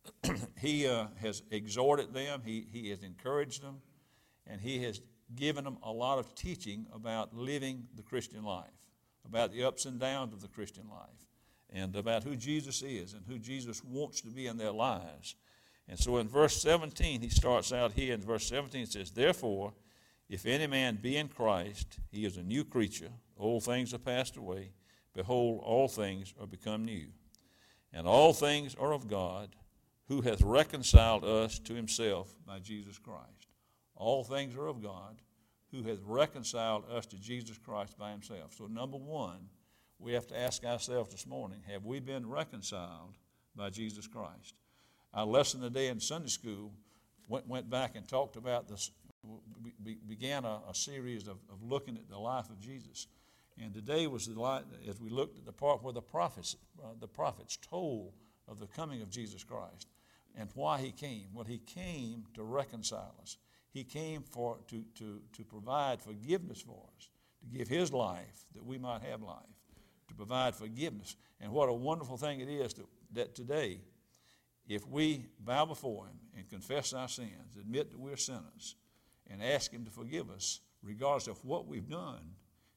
[0.58, 3.80] he uh, has exhorted them, he, he has encouraged them,
[4.46, 5.00] and he has
[5.34, 8.70] given them a lot of teaching about living the Christian life,
[9.24, 11.26] about the ups and downs of the Christian life,
[11.70, 15.36] and about who Jesus is and who Jesus wants to be in their lives.
[15.88, 19.72] And so in verse 17, he starts out here in verse 17, it says, Therefore,
[20.28, 23.10] if any man be in Christ, he is a new creature.
[23.38, 24.70] Old things are passed away.
[25.14, 27.06] Behold, all things are become new.
[27.92, 29.54] And all things are of God
[30.08, 33.48] who hath reconciled us to himself by Jesus Christ.
[33.94, 35.20] All things are of God,
[35.70, 38.54] who hath reconciled us to Jesus Christ by himself.
[38.56, 39.48] So, number one,
[39.98, 43.16] we have to ask ourselves this morning have we been reconciled
[43.56, 44.54] by Jesus Christ?
[45.14, 46.72] Our lesson today in Sunday school
[47.28, 48.90] went, went back and talked about this,
[50.08, 53.06] began a, a series of, of looking at the life of Jesus.
[53.60, 56.88] And today was the light, as we looked at the part where the prophets, uh,
[56.98, 58.12] the prophets told
[58.48, 59.88] of the coming of Jesus Christ
[60.36, 61.26] and why he came.
[61.34, 63.36] Well, he came to reconcile us.
[63.70, 67.08] He came for, to, to, to provide forgiveness for us,
[67.40, 69.36] to give his life that we might have life,
[70.08, 71.16] to provide forgiveness.
[71.40, 72.74] And what a wonderful thing it is
[73.12, 73.80] that today,
[74.68, 78.76] if we bow before him and confess our sins, admit that we're sinners,
[79.30, 82.34] and ask him to forgive us, regardless of what we've done,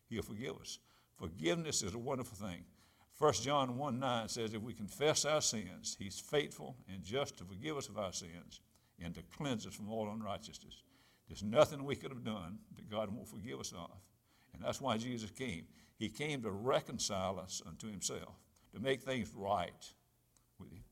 [0.10, 0.80] he'll forgive us.
[1.18, 2.64] Forgiveness is a wonderful thing.
[3.18, 7.46] 1 John 1 9 says, If we confess our sins, he's faithful and just to
[7.46, 8.60] forgive us of our sins
[9.02, 10.84] and to cleanse us from all unrighteousness.
[11.28, 13.92] There's nothing we could have done that God won't forgive us of.
[14.54, 15.66] And that's why Jesus came.
[15.98, 18.36] He came to reconcile us unto himself,
[18.74, 19.72] to make things right
[20.60, 20.84] with him.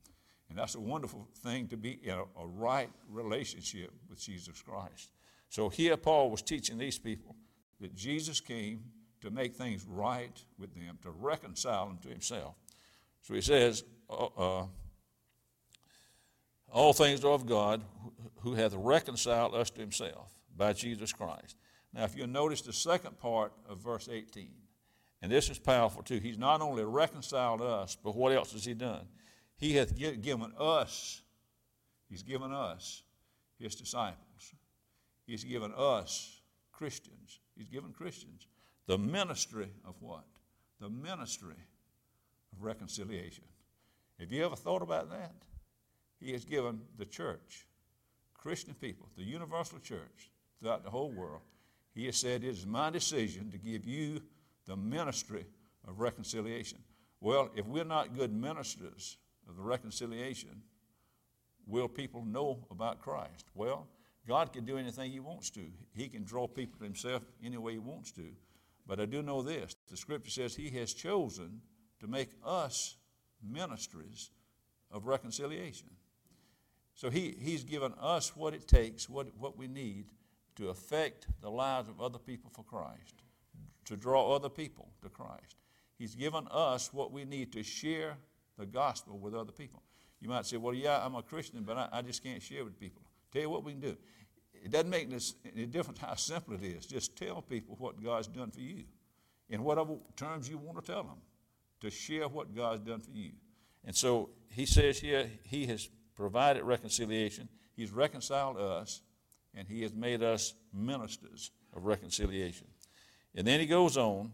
[0.50, 5.12] And that's a wonderful thing to be in a, a right relationship with Jesus Christ.
[5.50, 7.36] So here Paul was teaching these people
[7.82, 8.84] that Jesus came
[9.24, 12.56] to make things right with them, to reconcile them to himself.
[13.22, 14.66] So he says, uh,
[16.70, 17.82] All things are of God
[18.42, 21.56] who hath reconciled us to himself by Jesus Christ.
[21.94, 24.50] Now, if you notice the second part of verse 18,
[25.22, 28.74] and this is powerful too, he's not only reconciled us, but what else has he
[28.74, 29.08] done?
[29.56, 31.22] He hath given us,
[32.10, 33.04] he's given us
[33.58, 34.54] his disciples.
[35.26, 36.42] He's given us
[36.74, 37.40] Christians.
[37.56, 38.48] He's given Christians
[38.86, 40.26] the ministry of what?
[40.80, 41.56] The ministry
[42.52, 43.46] of reconciliation.
[44.20, 45.34] Have you ever thought about that?
[46.20, 47.66] He has given the church,
[48.34, 51.42] Christian people, the universal church throughout the whole world,
[51.94, 54.22] he has said, It is my decision to give you
[54.66, 55.46] the ministry
[55.88, 56.80] of reconciliation.
[57.20, 59.18] Well, if we're not good ministers
[59.48, 60.62] of the reconciliation,
[61.68, 63.46] will people know about Christ?
[63.54, 63.88] Well,
[64.28, 65.66] God can do anything He wants to.
[65.94, 68.26] He can draw people to Himself any way He wants to.
[68.86, 71.62] But I do know this the scripture says He has chosen
[72.00, 72.98] to make us
[73.42, 74.32] ministries
[74.92, 75.90] of reconciliation.
[76.96, 80.06] So he, He's given us what it takes, what, what we need
[80.56, 83.24] to affect the lives of other people for Christ,
[83.86, 85.56] to draw other people to Christ.
[85.98, 88.18] He's given us what we need to share
[88.58, 89.82] the gospel with other people.
[90.20, 92.80] You might say, well, yeah, I'm a Christian, but I, I just can't share with
[92.80, 93.02] people.
[93.32, 93.98] Tell you what we can do.
[94.64, 95.10] It doesn't make
[95.54, 96.86] any difference how simple it is.
[96.86, 98.86] Just tell people what God's done for you
[99.50, 101.18] in whatever terms you want to tell them,
[101.82, 103.32] to share what God's done for you.
[103.84, 107.50] And so he says here, he has provided reconciliation.
[107.76, 109.02] He's reconciled us,
[109.54, 112.68] and he has made us ministers of reconciliation.
[113.36, 114.32] And then he goes on,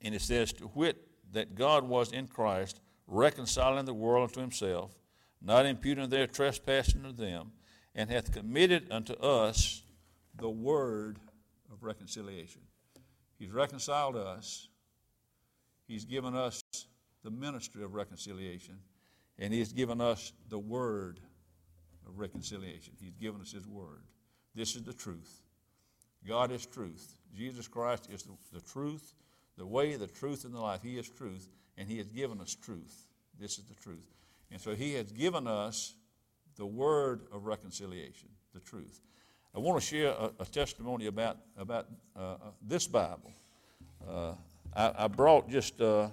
[0.00, 4.96] and it says, To wit, that God was in Christ, reconciling the world unto himself,
[5.42, 7.52] not imputing their trespass to them,
[7.98, 9.82] and hath committed unto us
[10.36, 11.18] the word
[11.72, 12.62] of reconciliation.
[13.40, 14.68] He's reconciled us.
[15.88, 16.62] He's given us
[17.24, 18.78] the ministry of reconciliation.
[19.40, 21.18] And He's given us the word
[22.06, 22.94] of reconciliation.
[23.00, 24.04] He's given us His word.
[24.54, 25.40] This is the truth.
[26.26, 27.18] God is truth.
[27.36, 29.12] Jesus Christ is the, the truth,
[29.56, 30.82] the way, the truth, and the life.
[30.84, 33.06] He is truth, and He has given us truth.
[33.40, 34.14] This is the truth.
[34.52, 35.94] And so He has given us
[36.58, 39.00] the word of reconciliation, the truth.
[39.54, 43.32] I want to share a, a testimony about, about uh, uh this Bible.
[44.06, 44.34] Uh,
[44.74, 46.08] I, I, brought just uh,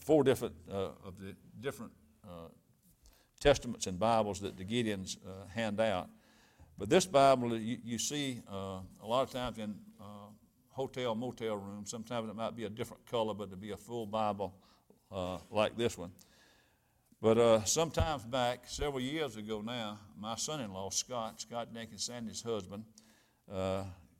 [0.00, 1.92] four different uh, of the different
[2.24, 2.48] uh,
[3.40, 5.16] testaments and Bibles that the Gideons
[5.54, 6.08] hand out.
[6.78, 9.74] But this Bible, you, you see a lot of times in
[10.70, 14.06] hotel, motel rooms, sometimes it might be a different color, but it'd be a full
[14.06, 14.54] Bible
[15.50, 16.10] like this one.
[17.22, 22.84] But sometimes back, several years ago now, my son-in-law, Scott, Scott Jenkins, Sandy's husband,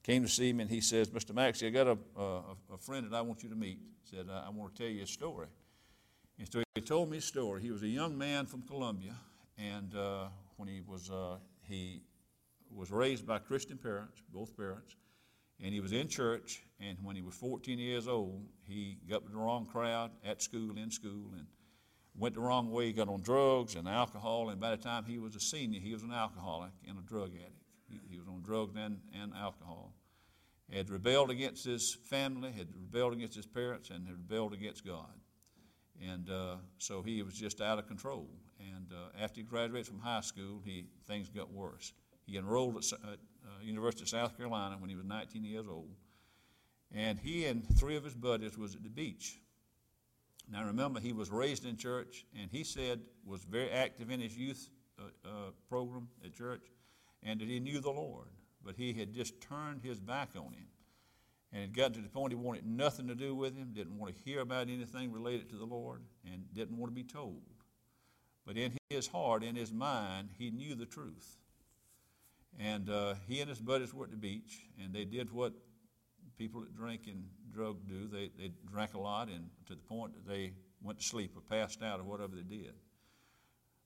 [0.03, 1.35] came to see me and he says, Mr.
[1.35, 2.43] Maxie, I got a, a,
[2.75, 3.79] a friend that I want you to meet.
[4.03, 5.47] He said, I, I want to tell you a story.
[6.39, 7.63] And so he told me a story.
[7.63, 9.15] He was a young man from Columbia,
[9.59, 11.37] and uh, when he was uh,
[11.69, 12.03] he
[12.75, 14.97] was raised by Christian parents, both parents,
[15.63, 16.63] and he was in church.
[16.81, 20.79] And when he was 14 years old, he got with the wrong crowd at school,
[20.79, 21.47] in school, and
[22.21, 22.87] went the wrong way.
[22.87, 25.93] He got on drugs and alcohol, and by the time he was a senior, he
[25.93, 27.65] was an alcoholic and a drug addict.
[27.89, 29.95] He, he was on drugs and, and alcohol.
[30.71, 35.13] Had rebelled against his family, had rebelled against his parents, and had rebelled against God.
[36.01, 38.29] And uh, so he was just out of control.
[38.59, 41.93] And uh, after he graduated from high school, he, things got worse.
[42.27, 45.91] He enrolled at, at uh, University of South Carolina when he was 19 years old.
[46.95, 49.41] And he and three of his buddies was at the beach.
[50.51, 54.37] Now remember, he was raised in church, and he said was very active in his
[54.37, 56.67] youth uh, uh, program at church,
[57.23, 58.29] and that he knew the Lord.
[58.65, 60.67] But he had just turned his back on him.
[61.53, 64.15] And it got to the point he wanted nothing to do with him, didn't want
[64.15, 67.43] to hear about anything related to the Lord, and didn't want to be told.
[68.47, 71.39] But in his heart, in his mind, he knew the truth.
[72.59, 75.53] And uh, he and his buddies were at the beach, and they did what
[76.37, 78.09] people that drink and drug do.
[78.09, 81.41] They, they drank a lot, and to the point that they went to sleep or
[81.41, 82.73] passed out or whatever they did.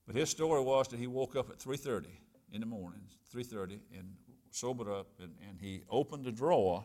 [0.07, 2.07] But his story was that he woke up at 3.30
[2.53, 3.01] in the morning,
[3.35, 4.15] 3.30, and
[4.51, 6.85] sobered up, and, and he opened the drawer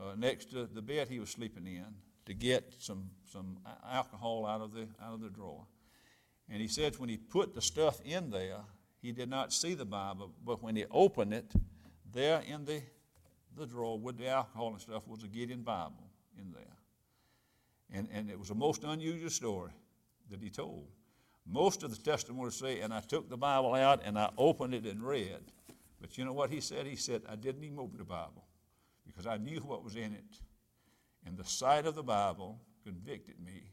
[0.00, 1.86] uh, next to the bed he was sleeping in
[2.26, 3.58] to get some, some
[3.88, 5.66] alcohol out of, the, out of the drawer.
[6.48, 8.60] And he said when he put the stuff in there,
[9.00, 11.52] he did not see the Bible, but when he opened it,
[12.12, 12.82] there in the,
[13.56, 16.62] the drawer with the alcohol and stuff was a Gideon Bible in there.
[17.92, 19.70] And, and it was a most unusual story
[20.30, 20.88] that he told.
[21.46, 24.84] Most of the testimonies say, and I took the Bible out and I opened it
[24.84, 25.52] and read.
[26.00, 26.86] But you know what he said?
[26.86, 28.44] He said, I didn't even open the Bible
[29.06, 30.40] because I knew what was in it.
[31.26, 33.70] And the sight of the Bible convicted me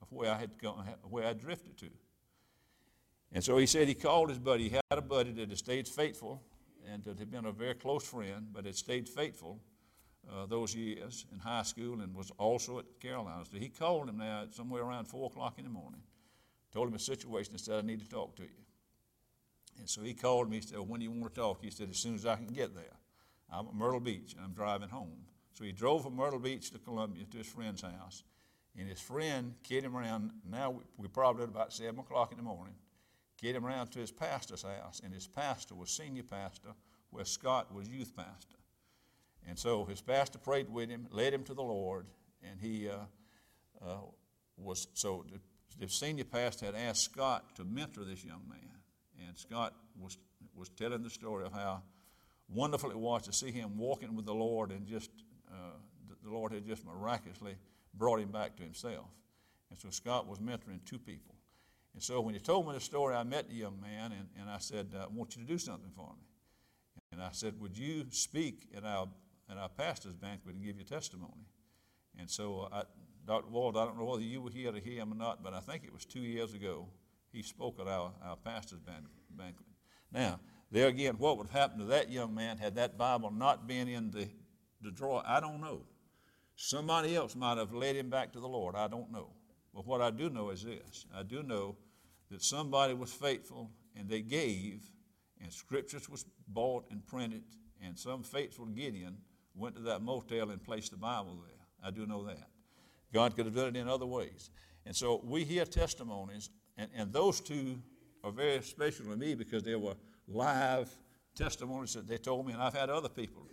[0.00, 1.88] of where I had gone, where I drifted to.
[3.32, 4.68] And so he said he called his buddy.
[4.68, 6.42] He had a buddy that had stayed faithful
[6.90, 9.60] and that had been a very close friend, but had stayed faithful
[10.30, 13.44] uh, those years in high school and was also at Carolina.
[13.50, 16.02] So he called him now at somewhere around 4 o'clock in the morning,
[16.72, 18.48] told him a situation and said, I need to talk to you.
[19.78, 20.56] And so he called me.
[20.56, 21.62] He said, well, When do you want to talk?
[21.62, 22.84] He said, As soon as I can get there.
[23.50, 25.26] I'm at Myrtle Beach and I'm driving home.
[25.52, 28.22] So he drove from Myrtle Beach to Columbia to his friend's house.
[28.78, 30.30] And his friend carried him around.
[30.48, 32.74] Now we, we probably at about 7 o'clock in the morning.
[33.42, 35.02] Carried him around to his pastor's house.
[35.04, 36.70] And his pastor was senior pastor,
[37.10, 38.56] where Scott was youth pastor.
[39.48, 42.06] And so his pastor prayed with him, led him to the Lord,
[42.48, 42.96] and he uh,
[43.84, 43.98] uh,
[44.56, 45.40] was so the,
[45.84, 50.16] the senior pastor had asked Scott to mentor this young man, and Scott was
[50.54, 51.82] was telling the story of how
[52.48, 55.10] wonderful it was to see him walking with the Lord, and just
[55.50, 55.76] uh,
[56.08, 57.56] the, the Lord had just miraculously
[57.94, 59.06] brought him back to himself.
[59.70, 61.34] And so Scott was mentoring two people.
[61.94, 64.50] And so when he told me the story, I met the young man, and, and
[64.50, 66.24] I said, I want you to do something for me.
[67.12, 69.08] And I said, Would you speak at our,
[69.50, 71.46] at our pastor's banquet and give your testimony?
[72.18, 72.82] And so, I,
[73.26, 73.50] Dr.
[73.50, 75.60] Wald, I don't know whether you were here to hear him or not, but I
[75.60, 76.88] think it was two years ago
[77.30, 79.66] he spoke at our, our pastor's ban- banquet.
[80.12, 80.40] Now,
[80.70, 83.88] there again, what would have happened to that young man had that Bible not been
[83.88, 84.28] in the,
[84.80, 85.22] the drawer?
[85.26, 85.82] I don't know.
[86.56, 88.74] Somebody else might have led him back to the Lord.
[88.74, 89.30] I don't know.
[89.74, 91.76] But what I do know is this I do know
[92.30, 94.82] that somebody was faithful and they gave,
[95.40, 97.42] and scriptures was bought and printed,
[97.82, 99.18] and some faithful Gideon
[99.54, 101.66] went to that motel and placed the Bible there.
[101.84, 102.48] I do know that.
[103.12, 104.50] God could have done it in other ways.
[104.86, 107.78] And so we hear testimonies, and, and those two
[108.24, 109.94] are very special to me because they were
[110.26, 110.90] live
[111.34, 113.46] testimonies that they told me, and I've had other people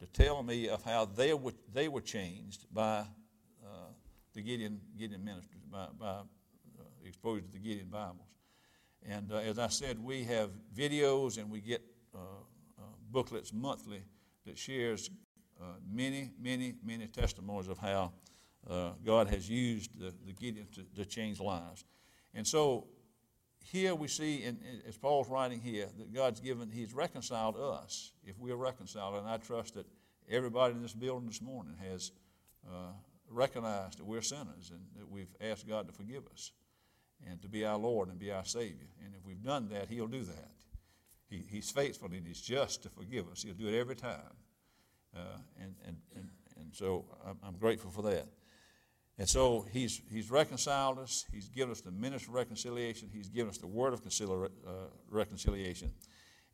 [0.00, 3.04] to tell me of how they were, they were changed by
[4.36, 6.22] the Gideon, Gideon ministry, by, by uh,
[7.04, 8.28] exposure to the Gideon Bibles.
[9.08, 11.82] And uh, as I said, we have videos and we get
[12.14, 12.18] uh,
[12.78, 14.02] uh, booklets monthly
[14.44, 15.10] that shares
[15.58, 18.12] uh, many, many, many testimonies of how
[19.04, 21.84] God has used the, the Gideon to, to change lives.
[22.34, 22.88] And so
[23.62, 28.38] here we see, in, as Paul's writing here, that God's given, He's reconciled us if
[28.38, 29.14] we are reconciled.
[29.14, 29.86] And I trust that
[30.28, 32.10] everybody in this building this morning has
[32.68, 32.90] uh,
[33.36, 36.52] recognized that we're sinners and that we've asked God to forgive us
[37.28, 38.88] and to be our Lord and be our Savior.
[39.04, 40.50] And if we've done that, He'll do that.
[41.28, 43.42] He, he's faithful and He's just to forgive us.
[43.42, 44.34] He'll do it every time.
[45.14, 46.28] Uh, and, and, and,
[46.58, 48.26] and so I'm, I'm grateful for that.
[49.18, 51.24] And so he's, he's reconciled us.
[51.32, 53.08] He's given us the ministry of reconciliation.
[53.10, 54.70] He's given us the word of uh,
[55.10, 55.90] reconciliation.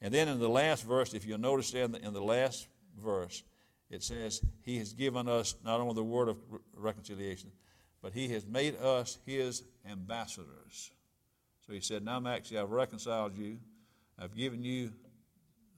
[0.01, 2.69] And then in the last verse, if you'll notice there in the, in the last
[3.01, 3.43] verse,
[3.93, 6.39] it says, He has given us not only the word of
[6.75, 7.53] reconciliation,
[8.01, 10.91] but He has made us His ambassadors.
[11.67, 13.59] So He said, Now, Maxie, I've reconciled you.
[14.19, 14.93] I've given you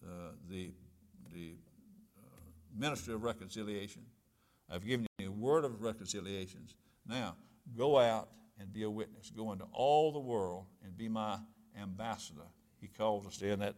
[0.05, 0.71] uh, the,
[1.35, 1.55] the
[2.17, 4.03] uh, ministry of reconciliation.
[4.71, 6.77] I've given you a word of reconciliations.
[7.07, 7.35] Now,
[7.77, 8.29] go out
[8.61, 9.31] and be a witness.
[9.37, 11.39] Go into all the world and be my
[11.81, 12.47] ambassador.
[12.81, 13.75] He calls us in that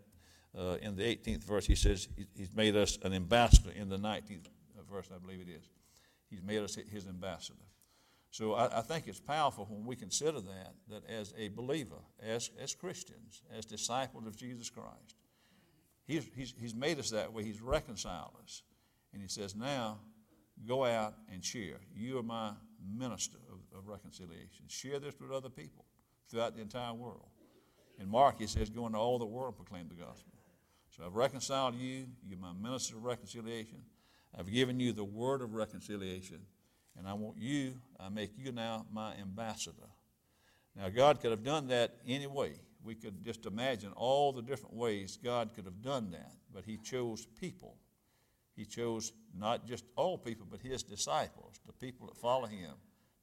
[0.59, 1.67] uh, in the 18th verse.
[1.67, 3.71] He says he's made us an ambassador.
[3.71, 4.47] In the 19th
[4.91, 5.69] verse, I believe it is,
[6.31, 7.59] he's made us his ambassador.
[8.31, 12.51] So I, I, think it's powerful when we consider that that as a believer, as
[12.61, 15.17] as Christians, as disciples of Jesus Christ,
[16.07, 17.45] he's he's, he's made us that way.
[17.45, 18.63] He's reconciled us,
[19.13, 20.01] and he says now
[20.65, 21.81] go out and share.
[21.95, 22.53] You are my
[22.97, 24.67] minister of, of, reconciliation.
[24.69, 25.85] Share this with other people
[26.31, 27.29] throughout the entire world.
[27.99, 30.36] In Mark, he says, go into all the world and proclaim the gospel.
[30.97, 32.07] So I've reconciled you.
[32.29, 33.79] You're my minister of reconciliation.
[34.39, 36.41] I've given you the word of reconciliation.
[36.99, 39.89] And I want you, I make you now my ambassador.
[40.75, 42.53] Now, God could have done that any way.
[42.83, 46.79] We could just imagine all the different ways God could have done that, but He
[46.79, 47.77] chose people
[48.57, 52.73] he chose not just all people, but his disciples, the people that follow him,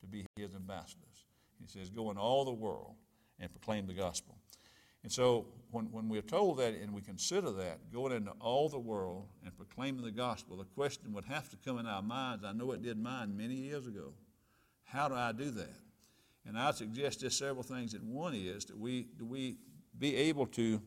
[0.01, 1.25] to be his ambassadors.
[1.59, 2.93] He says, Go in all the world
[3.39, 4.37] and proclaim the gospel.
[5.03, 8.79] And so when, when we're told that and we consider that, going into all the
[8.79, 12.43] world and proclaiming the gospel, the question would have to come in our minds.
[12.45, 14.13] I know it did mine many years ago.
[14.83, 15.75] How do I do that?
[16.45, 17.93] And I suggest just several things.
[17.93, 19.57] And one is that we, do we
[19.97, 20.81] be able to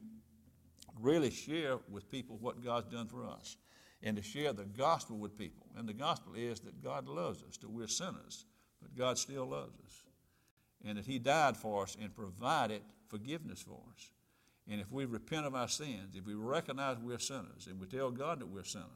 [1.01, 3.57] really share with people what God's done for us
[4.03, 5.67] and to share the gospel with people.
[5.77, 8.45] And the gospel is that God loves us, that we're sinners,
[8.81, 10.05] but God still loves us.
[10.85, 14.11] And that He died for us and provided forgiveness for us.
[14.69, 18.11] And if we repent of our sins, if we recognize we're sinners, and we tell
[18.11, 18.87] God that we're sinners,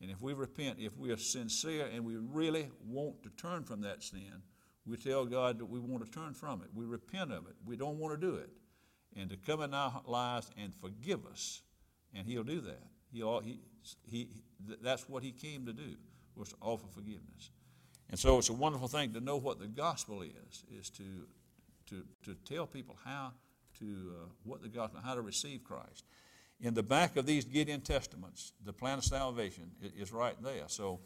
[0.00, 3.80] and if we repent, if we are sincere and we really want to turn from
[3.80, 4.42] that sin,
[4.84, 6.68] we tell God that we want to turn from it.
[6.74, 7.54] We repent of it.
[7.64, 8.50] We don't want to do it.
[9.16, 11.62] And to come in our lives and forgive us.
[12.14, 12.84] And He'll do that.
[13.10, 13.60] He'll, he,
[14.04, 14.28] he,
[14.82, 15.96] that's what he came to do,
[16.34, 17.50] was to offer forgiveness.
[18.10, 21.26] And so it's a wonderful thing to know what the gospel is, is to,
[21.86, 23.32] to, to tell people how
[23.78, 26.04] to, uh, what the gospel, how to receive Christ.
[26.60, 30.64] In the back of these Gideon Testaments, the plan of salvation is right there.
[30.68, 31.00] So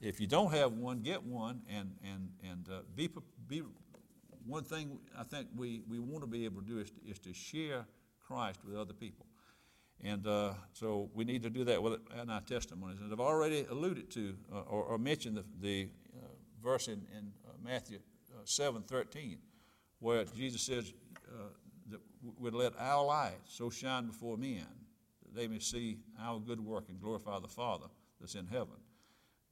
[0.00, 3.08] If you don't have one, get one, and, and, and uh, be,
[3.48, 3.62] be,
[4.46, 7.32] one thing I think we, we want to be able to do is, is to
[7.32, 7.86] share
[8.20, 9.24] Christ with other people.
[10.02, 12.98] And uh, so we need to do that with in our testimonies.
[13.00, 16.26] And I've already alluded to uh, or, or mentioned the, the uh,
[16.62, 18.00] verse in, in uh, Matthew
[18.34, 19.38] uh, 7 13,
[20.00, 20.92] where Jesus says
[22.38, 24.66] we'd let our light so shine before men
[25.22, 27.86] that they may see our good work and glorify the Father
[28.20, 28.76] that's in heaven.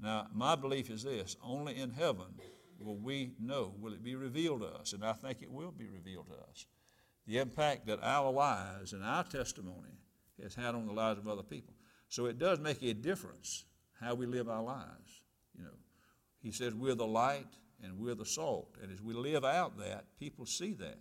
[0.01, 2.27] Now, my belief is this only in heaven
[2.79, 5.87] will we know, will it be revealed to us, and I think it will be
[5.87, 6.67] revealed to us,
[7.27, 10.01] the impact that our lives and our testimony
[10.43, 11.75] has had on the lives of other people.
[12.09, 13.65] So it does make a difference
[14.01, 15.23] how we live our lives.
[15.57, 15.79] You know,
[16.43, 17.47] he says we're the light
[17.83, 20.99] and we're the salt, and as we live out that, people see that,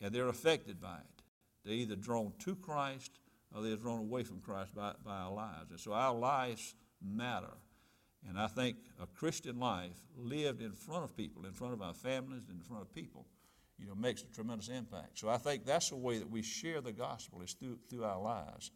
[0.00, 1.22] and they're affected by it.
[1.64, 3.12] They're either drawn to Christ
[3.54, 5.70] or they're drawn away from Christ by, by our lives.
[5.70, 7.54] And so our lives matter.
[8.28, 11.94] And I think a Christian life lived in front of people, in front of our
[11.94, 13.26] families, in front of people,
[13.78, 15.18] you know, makes a tremendous impact.
[15.18, 18.20] So I think that's the way that we share the gospel is through, through our
[18.20, 18.70] lives.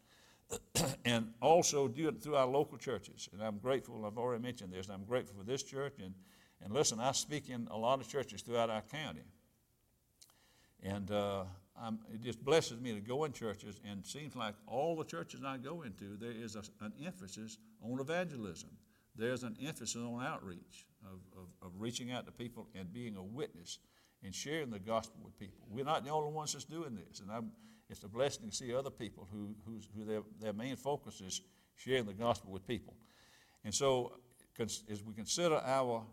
[1.05, 3.27] and also do it through our local churches.
[3.33, 5.95] And I'm grateful, I've already mentioned this, and I'm grateful for this church.
[6.01, 6.13] And,
[6.63, 9.23] and listen, I speak in a lot of churches throughout our county.
[10.83, 11.43] And uh,
[12.13, 15.41] it just blesses me to go in churches, and it seems like all the churches
[15.45, 18.69] I go into, there is a, an emphasis on evangelism.
[19.15, 23.23] There's an emphasis on outreach, of, of, of reaching out to people and being a
[23.23, 23.79] witness
[24.23, 25.65] and sharing the gospel with people.
[25.69, 27.51] We're not the only ones that's doing this, and I'm,
[27.89, 31.41] it's a blessing to see other people who, who their, their main focus is
[31.75, 32.95] sharing the gospel with people.
[33.63, 34.13] And so,
[34.59, 36.03] as we consider our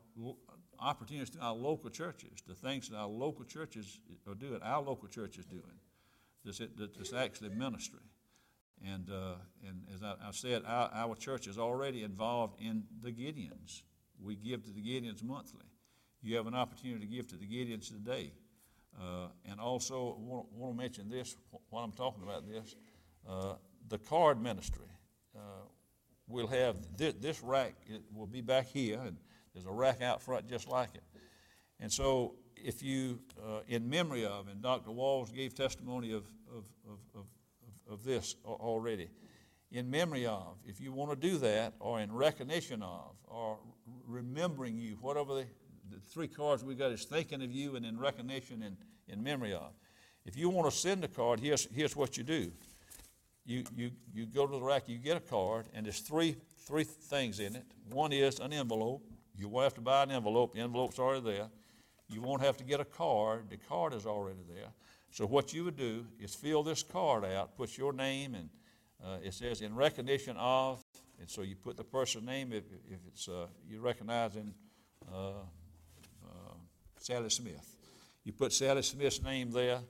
[0.85, 5.09] opportunities to our local churches, the things that our local churches are doing, our local
[5.09, 5.63] church is doing,
[6.45, 6.61] this,
[6.99, 8.01] this actually ministry.
[8.85, 13.11] And, uh, and as I, I said, our, our, church is already involved in the
[13.11, 13.83] Gideons.
[14.23, 15.65] We give to the Gideons monthly.
[16.23, 18.33] You have an opportunity to give to the Gideons today.
[19.01, 21.37] Uh, and also, want, want, to mention this
[21.71, 22.77] while I'm talking about this
[23.29, 23.55] uh,
[23.89, 24.87] the card ministry.
[25.35, 25.41] Uh,
[26.29, 29.17] we'll have this, this rack, it will be back here, and
[29.55, 31.05] there's a rack out front just like it.
[31.81, 34.91] And so, if you, uh, in memory of, and Dr.
[34.91, 37.27] Walls gave testimony of, of, of, of
[37.89, 39.09] of this already.
[39.71, 43.59] In memory of, if you want to do that, or in recognition of, or
[44.07, 45.47] remembering you, whatever the,
[45.91, 48.77] the three cards we got is thinking of you and in recognition and
[49.09, 49.73] in memory of.
[50.25, 52.53] If you want to send a card, here's, here's what you do.
[53.45, 56.37] You, you, you go to the rack, you get a card, and there's three,
[56.67, 57.65] three things in it.
[57.91, 59.03] One is an envelope.
[59.37, 61.49] You won't have to buy an envelope, the envelope's already there.
[62.09, 64.69] You won't have to get a card, the card is already there.
[65.11, 68.49] So what you would do is fill this card out, put your name, and
[69.05, 70.83] uh, it says in recognition of,
[71.21, 74.53] and so you put the person's name if, if it's uh, you recognize in
[75.13, 76.55] uh, uh,
[76.99, 77.77] Sally Smith.
[78.25, 79.81] You put Sally Smith's name there,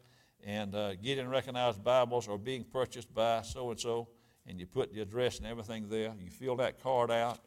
[0.44, 4.08] and uh, getting recognized Bibles are being purchased by so and so,
[4.46, 6.12] and you put the address and everything there.
[6.20, 7.38] You fill that card out,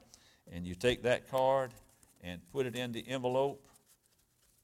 [0.52, 1.72] and you take that card
[2.22, 3.68] and put it in the envelope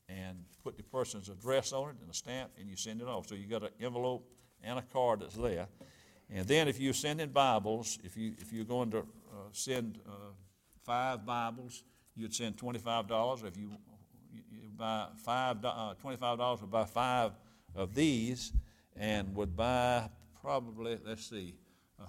[0.10, 3.28] and put the person's address on it and a stamp, and you send it off.
[3.28, 4.28] So you got an envelope
[4.64, 5.68] and a card that's there.
[6.30, 10.32] And then if you're sending Bibles, if, you, if you're going to uh, send uh,
[10.84, 11.84] five Bibles,
[12.16, 13.46] you'd send $25.
[13.46, 13.72] If you,
[14.34, 17.32] you buy five, uh, $25 would buy five
[17.76, 18.54] of these
[18.96, 20.10] and would buy
[20.42, 21.56] probably, let's see,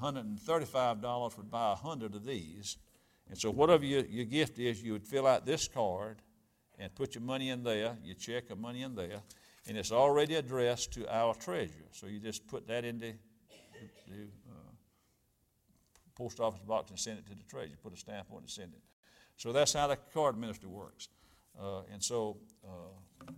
[0.03, 2.76] $135 would buy 100 of these.
[3.28, 6.22] And so whatever your, your gift is, you would fill out this card
[6.78, 9.22] and put your money in there, your check of money in there,
[9.66, 11.88] and it's already addressed to our treasurer.
[11.92, 13.14] So you just put that in the,
[14.08, 14.72] the uh,
[16.14, 17.76] post office box and send it to the treasurer.
[17.82, 18.82] Put a stamp on it and send it.
[19.36, 21.08] So that's how the card ministry works.
[21.60, 23.30] Uh, and so uh,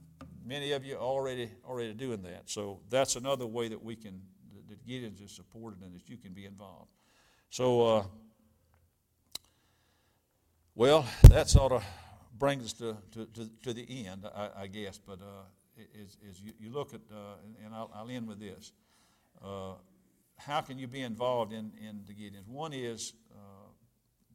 [0.44, 2.42] many of you already already doing that.
[2.46, 4.20] So that's another way that we can
[4.68, 6.90] that Gideon's is supported and that you can be involved.
[7.50, 8.04] So uh,
[10.76, 11.84] well, that sort of
[12.38, 14.98] brings us to, to, to, to the end, I, I guess.
[14.98, 15.42] But uh,
[15.94, 18.72] is, is you, you, look at, uh, and I'll, I'll, end with this.
[19.42, 19.72] Uh,
[20.36, 22.46] how can you be involved in, in the Gideons?
[22.46, 23.68] One is uh,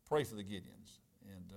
[0.09, 0.99] pray for the Gideons.
[1.23, 1.53] And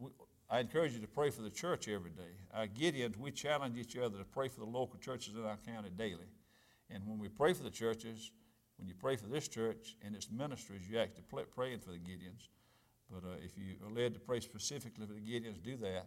[0.00, 0.08] uh,
[0.48, 2.40] I encourage you to pray for the church every day.
[2.54, 5.90] Our Gideons, we challenge each other to pray for the local churches in our county
[5.96, 6.30] daily.
[6.90, 8.30] And when we pray for the churches,
[8.78, 11.24] when you pray for this church and its ministries, you're actually
[11.54, 12.48] praying for the Gideons.
[13.10, 16.06] But uh, if you are led to pray specifically for the Gideons, do that.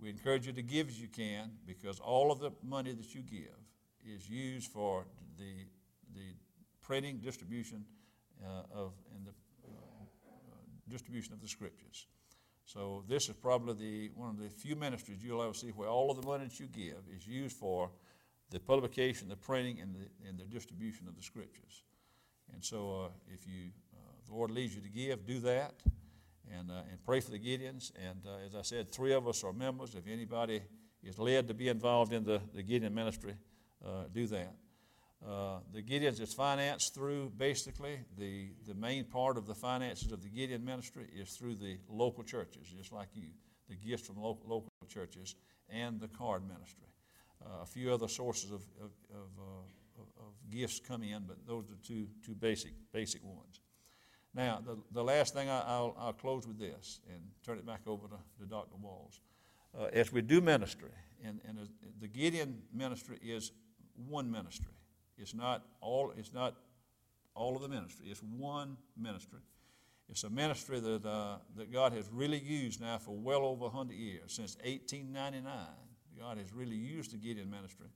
[0.00, 3.22] We encourage you to give as you can because all of the money that you
[3.22, 3.56] give
[4.04, 5.06] is used for
[5.38, 5.66] the,
[6.14, 6.34] the
[6.82, 7.84] printing, distribution
[8.44, 9.70] uh, of, and the uh,
[10.88, 12.06] distribution of the scriptures.
[12.64, 16.10] So this is probably the, one of the few ministries you'll ever see where all
[16.10, 17.90] of the money that you give is used for
[18.50, 21.84] the publication, the printing, and the, and the distribution of the scriptures.
[22.52, 25.74] And so uh, if you, uh, the Lord leads you to give, do that
[26.52, 27.92] and, uh, and pray for the Gideons.
[27.96, 29.94] And uh, as I said, three of us are members.
[29.94, 30.62] If anybody
[31.02, 33.34] is led to be involved in the, the Gideon ministry,
[33.84, 34.54] uh, do that.
[35.26, 40.22] Uh, the Gideons is financed through basically the, the main part of the finances of
[40.22, 43.28] the Gideon ministry is through the local churches, just like you,
[43.68, 45.34] the gifts from local, local churches
[45.70, 46.88] and the card ministry.
[47.42, 51.64] Uh, a few other sources of, of, uh, of, of gifts come in, but those
[51.70, 53.60] are two, two basic, basic ones.
[54.34, 57.82] Now, the, the last thing I, will I'll close with this and turn it back
[57.86, 58.76] over to, to Dr.
[58.80, 59.20] Walls.
[59.78, 60.90] Uh, as we do ministry,
[61.24, 61.58] and, and
[62.00, 63.52] the Gideon ministry is
[64.08, 64.72] one ministry.
[65.16, 66.54] It's not all, it's not
[67.34, 68.06] all of the ministry.
[68.08, 69.40] It's one ministry.
[70.08, 73.94] It's a ministry that, uh, that God has really used now for well over 100
[73.94, 74.32] years.
[74.32, 75.52] Since 1899,
[76.18, 77.86] God has really used the Gideon ministry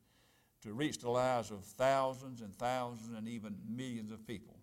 [0.63, 4.58] to reach the lives of thousands and thousands and even millions of people.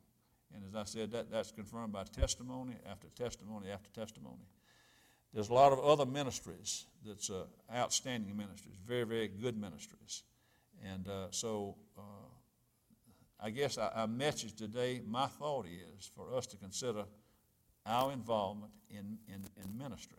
[0.56, 4.48] And as I said, that, that's confirmed by testimony after testimony after testimony.
[5.34, 7.44] There's a lot of other ministries that's uh,
[7.74, 10.24] outstanding ministries, very, very good ministries.
[10.84, 12.02] And uh, so uh,
[13.40, 17.04] I guess our, message today, my thought is for us to consider
[17.86, 20.18] our involvement in, in, in ministry.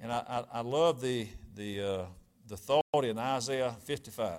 [0.00, 2.04] And I, I, I love the, the, uh,
[2.48, 4.38] the thought in Isaiah 55,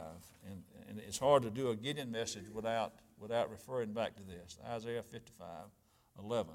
[0.50, 2.94] and, and it's hard to do a Gideon message without,
[3.24, 4.58] without referring back to this.
[4.70, 5.48] Isaiah 55,
[6.20, 6.54] 11.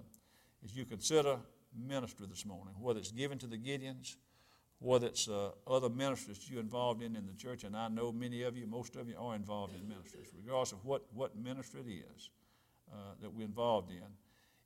[0.62, 1.38] As you consider
[1.74, 4.16] ministry this morning, whether it's given to the Gideons,
[4.78, 8.42] whether it's uh, other ministries you're involved in in the church, and I know many
[8.42, 12.04] of you, most of you are involved in ministries, regardless of what, what ministry it
[12.14, 12.30] is
[12.92, 14.04] uh, that we're involved in.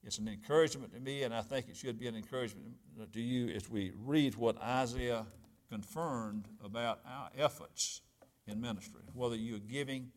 [0.03, 2.75] It's an encouragement to me, and I think it should be an encouragement
[3.13, 5.25] to you as we read what Isaiah
[5.71, 8.03] confirmed about our efforts
[8.49, 9.03] in ministry.
[9.15, 10.11] Whether you're giving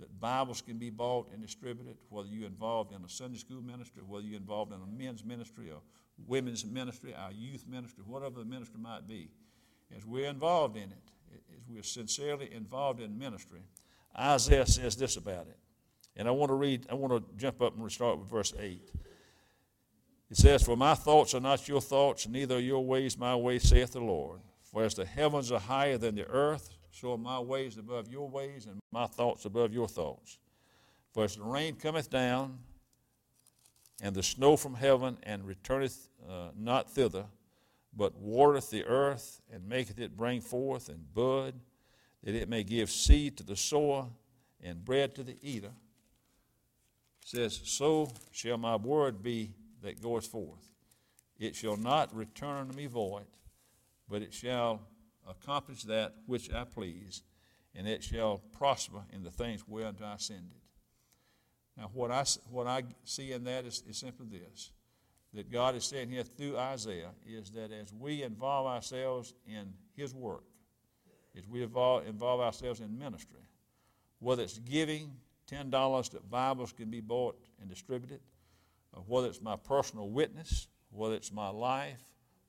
[0.00, 4.02] that Bibles can be bought and distributed, whether you're involved in a Sunday school ministry,
[4.06, 5.80] whether you're involved in a men's ministry or
[6.26, 9.30] women's ministry, our youth ministry, whatever the ministry might be,
[9.96, 13.60] as we're involved in it, as we're sincerely involved in ministry,
[14.18, 15.58] Isaiah says this about it.
[16.16, 18.90] And I want to read, I want to jump up and start with verse 8.
[20.30, 23.68] It says, For my thoughts are not your thoughts, neither are your ways my ways,
[23.68, 24.40] saith the Lord.
[24.62, 28.66] For as the heavens are higher than the earth, so my ways above your ways,
[28.66, 30.38] and my thoughts above your thoughts.
[31.12, 32.58] For as the rain cometh down,
[34.02, 37.26] and the snow from heaven, and returneth uh, not thither,
[37.96, 41.54] but watereth the earth, and maketh it bring forth and bud,
[42.22, 44.06] that it may give seed to the sower,
[44.62, 45.72] and bread to the eater.
[47.24, 50.66] says, So shall my word be that goeth forth.
[51.38, 53.26] It shall not return unto me void,
[54.08, 54.82] but it shall
[55.30, 57.22] accomplish that which I please,
[57.74, 60.60] and it shall prosper in the things whereunto I send it.
[61.80, 64.72] Now, what I, what I see in that is, is simply this
[65.32, 70.12] that God is saying here through Isaiah is that as we involve ourselves in His
[70.12, 70.42] work,
[71.38, 73.46] as we involve, involve ourselves in ministry,
[74.18, 75.12] whether it's giving
[75.48, 78.20] $10 that Bibles can be bought and distributed,
[79.06, 82.02] whether it's my personal witness, whether it's my life,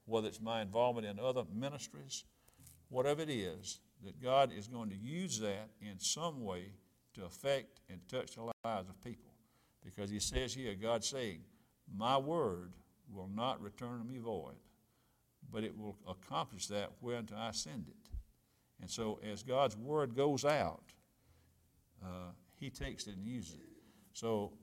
[0.06, 2.26] whether it's my involvement in other ministries,
[2.92, 6.74] whatever it is, that God is going to use that in some way
[7.14, 9.32] to affect and touch the lives of people.
[9.84, 11.40] Because He says here, God saying,
[11.96, 12.74] My word
[13.10, 14.58] will not return to me void,
[15.52, 18.12] but it will accomplish that whereunto I send it.
[18.80, 20.84] And so, as God's word goes out,
[22.04, 23.70] uh, He takes it and uses it.
[24.14, 24.54] So,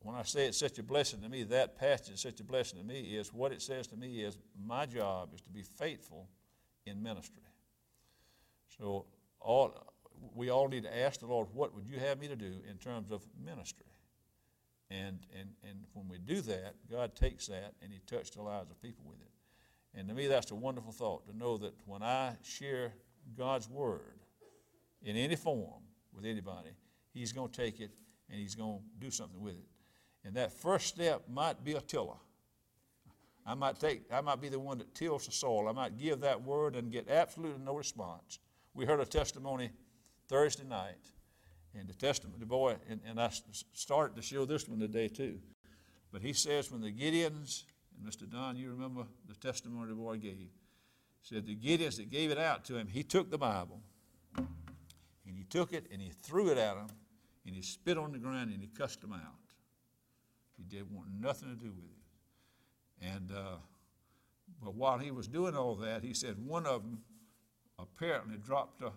[0.00, 2.80] when I say it's such a blessing to me, that passage is such a blessing
[2.80, 6.28] to me is what it says to me is my job is to be faithful
[6.86, 7.44] in ministry.
[8.82, 9.04] So
[9.38, 9.72] all
[10.34, 12.78] we all need to ask the Lord, what would you have me to do in
[12.78, 13.86] terms of ministry?
[14.90, 18.72] And and and when we do that, God takes that and He touches the lives
[18.72, 19.30] of people with it.
[19.94, 22.92] And to me, that's a wonderful thought to know that when I share
[23.38, 24.18] God's word
[25.00, 26.70] in any form with anybody,
[27.14, 27.92] He's going to take it
[28.28, 29.68] and He's going to do something with it.
[30.24, 32.18] And that first step might be a tiller.
[33.46, 35.68] I might take, I might be the one that tills the soil.
[35.68, 38.38] I might give that word and get absolutely no response.
[38.74, 39.70] We heard a testimony
[40.28, 41.10] Thursday night,
[41.78, 43.30] and the testimony, the boy, and, and I
[43.72, 45.38] started to show this one today too.
[46.10, 47.64] But he says when the Gideons,
[47.96, 48.30] and Mr.
[48.30, 50.48] Don, you remember the testimony the boy gave,
[51.22, 53.80] said the Gideons that gave it out to him, he took the Bible,
[54.36, 56.88] and he took it and he threw it at them,
[57.46, 59.20] and he spit on the ground and he cussed them out.
[60.56, 63.14] He didn't want nothing to do with it.
[63.14, 63.56] And uh,
[64.62, 67.00] but while he was doing all that, he said one of them
[67.82, 68.92] apparently dropped a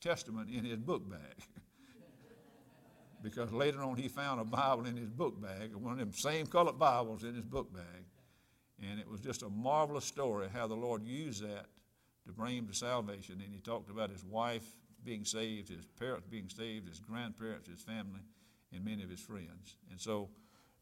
[0.00, 1.20] testament in his book bag.
[3.22, 6.46] because later on he found a Bible in his book bag, one of them same
[6.46, 8.04] colored Bibles in his book bag.
[8.82, 11.66] And it was just a marvelous story how the Lord used that
[12.26, 13.40] to bring him to salvation.
[13.44, 14.64] And he talked about his wife
[15.02, 18.20] being saved, his parents being saved, his grandparents, his family,
[18.72, 19.76] and many of his friends.
[19.90, 20.28] And so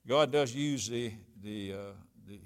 [0.06, 1.12] God does use the,
[1.42, 1.76] the, uh,
[2.26, 2.40] the,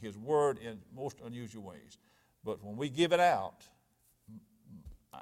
[0.00, 1.98] his word in most unusual ways.
[2.44, 3.64] But when we give it out,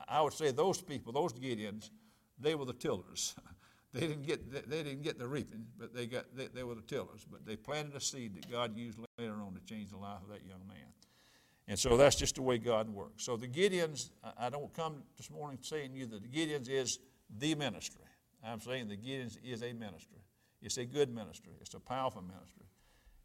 [0.09, 1.91] I would say those people, those Gideons,
[2.39, 3.35] they were the tillers.
[3.93, 6.83] they didn't get they didn't get the reaping, but they got they, they were the
[6.83, 7.27] tillers.
[7.31, 10.29] But they planted a seed that God used later on to change the life of
[10.29, 10.93] that young man.
[11.69, 13.25] And so that's just the way God works.
[13.25, 16.99] So the Gideons, I don't come this morning saying to you that the Gideons is
[17.39, 18.03] the ministry.
[18.45, 20.19] I'm saying the Gideons is a ministry.
[20.61, 21.53] It's a good ministry.
[21.61, 22.67] It's a powerful ministry.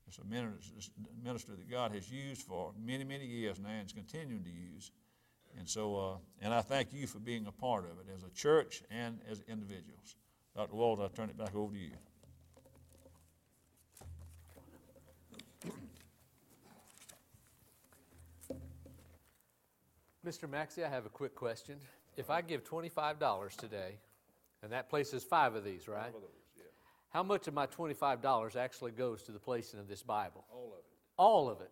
[0.07, 4.44] It's a ministry that God has used for many, many years now and is continuing
[4.44, 4.91] to use.
[5.58, 8.30] And so, uh, and I thank you for being a part of it as a
[8.30, 10.16] church and as individuals.
[10.56, 10.76] Dr.
[10.76, 11.92] Walls, I turn it back over to you.
[20.26, 20.50] Mr.
[20.50, 21.78] Maxie, I have a quick question.
[22.18, 23.98] If I give $25 today,
[24.62, 26.08] and that places five of these, right?
[26.08, 26.64] Of those, yeah.
[27.10, 30.44] How much of my $25 actually goes to the placing of this Bible?
[30.52, 30.86] All of it.
[31.18, 31.72] All of it.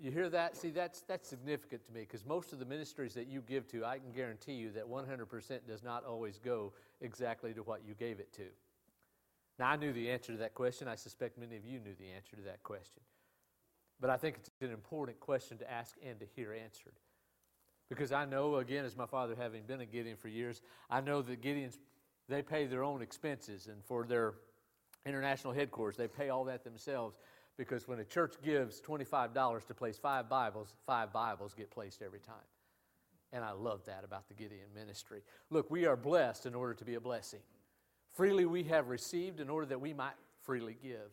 [0.00, 0.56] You hear that?
[0.56, 3.84] See, that's, that's significant to me because most of the ministries that you give to,
[3.84, 8.18] I can guarantee you that 100% does not always go exactly to what you gave
[8.18, 8.46] it to.
[9.58, 10.88] Now, I knew the answer to that question.
[10.88, 13.02] I suspect many of you knew the answer to that question.
[14.00, 16.94] But I think it's an important question to ask and to hear answered.
[17.88, 20.60] Because I know, again, as my father having been a Gideon for years,
[20.90, 21.78] I know that Gideons,
[22.28, 23.68] they pay their own expenses.
[23.68, 24.34] And for their
[25.06, 27.16] international headquarters, they pay all that themselves
[27.56, 32.20] because when a church gives $25 to place five Bibles, five Bibles get placed every
[32.20, 32.36] time.
[33.32, 35.22] And I love that about the Gideon ministry.
[35.50, 37.40] Look, we are blessed in order to be a blessing.
[38.12, 41.10] Freely we have received in order that we might freely give.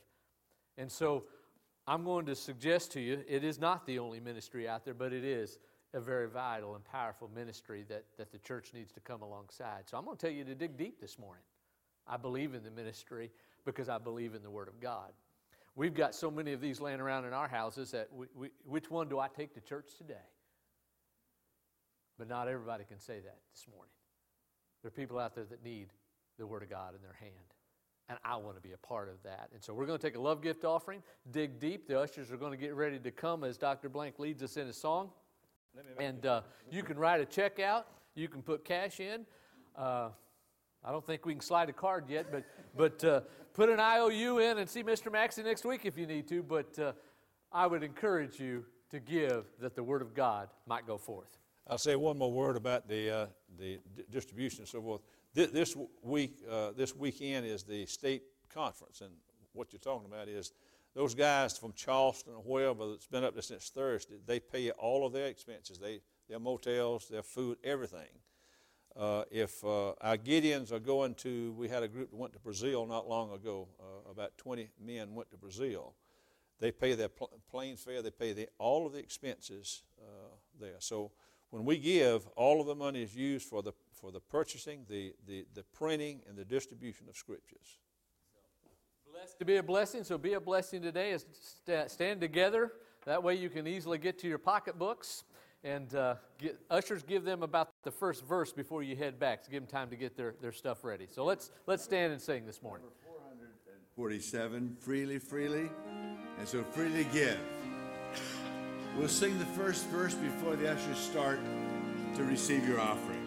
[0.77, 1.23] And so
[1.87, 5.13] I'm going to suggest to you it is not the only ministry out there, but
[5.13, 5.57] it is
[5.93, 9.89] a very vital and powerful ministry that, that the church needs to come alongside.
[9.89, 11.43] So I'm going to tell you to dig deep this morning.
[12.07, 13.31] I believe in the ministry
[13.65, 15.11] because I believe in the Word of God.
[15.75, 18.91] We've got so many of these laying around in our houses that we, we, which
[18.91, 20.27] one do I take to church today?
[22.17, 23.93] But not everybody can say that this morning.
[24.81, 25.87] There are people out there that need
[26.37, 27.33] the Word of God in their hand.
[28.09, 29.49] And I want to be a part of that.
[29.53, 31.87] And so we're going to take a love gift offering, dig deep.
[31.87, 33.87] The ushers are going to get ready to come as Dr.
[33.87, 35.11] Blank leads us in a song.
[35.97, 39.25] And uh, you can write a check out, you can put cash in.
[39.77, 40.09] Uh,
[40.83, 42.43] I don't think we can slide a card yet, but,
[42.75, 43.21] but uh,
[43.53, 45.11] put an IOU in and see Mr.
[45.11, 46.41] Maxie next week if you need to.
[46.43, 46.93] But uh,
[47.51, 51.37] I would encourage you to give that the Word of God might go forth.
[51.67, 53.25] I'll say one more word about the, uh,
[53.57, 55.01] the d- distribution and so forth.
[55.33, 59.11] This, this week, uh, this weekend is the state conference, and
[59.53, 60.51] what you're talking about is
[60.93, 65.05] those guys from Charleston or wherever that's been up there since Thursday, they pay all
[65.05, 68.09] of their expenses, they, their motels, their food, everything.
[68.97, 72.39] Uh, if uh, our Gideons are going to, we had a group that went to
[72.39, 73.67] Brazil not long ago.
[73.79, 75.93] Uh, about 20 men went to Brazil.
[76.59, 78.01] They pay their pl- plane fare.
[78.01, 80.75] They pay the, all of the expenses uh, there.
[80.79, 81.11] So
[81.49, 85.13] when we give, all of the money is used for the for the purchasing, the,
[85.27, 87.77] the, the printing, and the distribution of scriptures.
[89.11, 91.15] Blessed to be a blessing, so be a blessing today.
[91.17, 92.73] St- stand together.
[93.05, 95.23] That way you can easily get to your pocketbooks.
[95.63, 99.51] And uh, get, ushers give them about the first verse before you head back to
[99.51, 101.07] give them time to get their, their stuff ready.
[101.09, 102.87] So let's, let's stand and sing this morning.
[103.95, 105.69] 47, freely, freely.
[106.39, 107.39] And so freely give.
[108.97, 111.39] We'll sing the first verse before the ushers start
[112.15, 113.20] to receive your offering.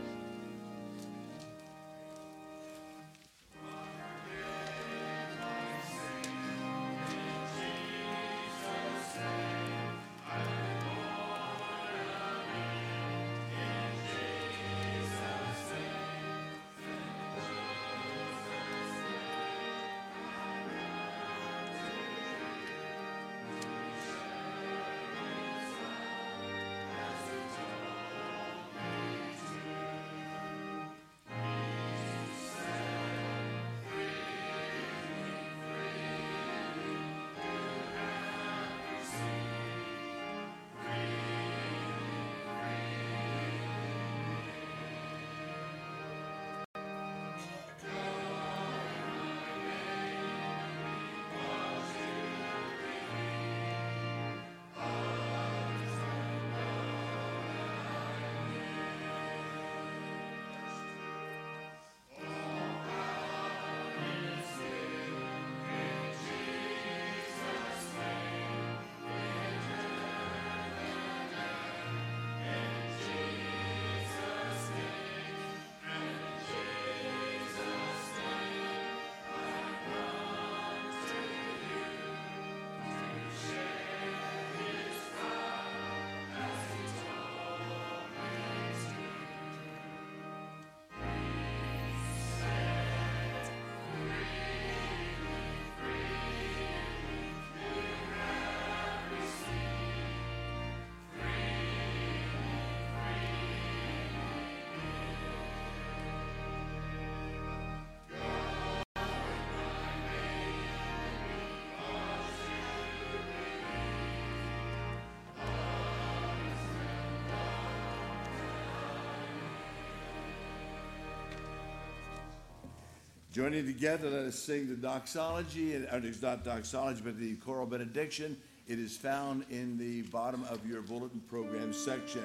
[123.34, 127.66] Joining together, let us sing the doxology, and uh, it's not doxology, but the choral
[127.66, 128.36] benediction.
[128.68, 132.22] It is found in the bottom of your bulletin program section.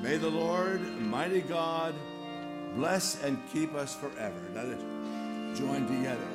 [0.00, 1.94] May the Lord, mighty God,
[2.74, 4.40] bless and keep us forever.
[4.54, 6.33] Let us join together.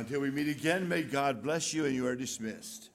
[0.00, 2.89] Until we meet again, may God bless you, and you are dismissed.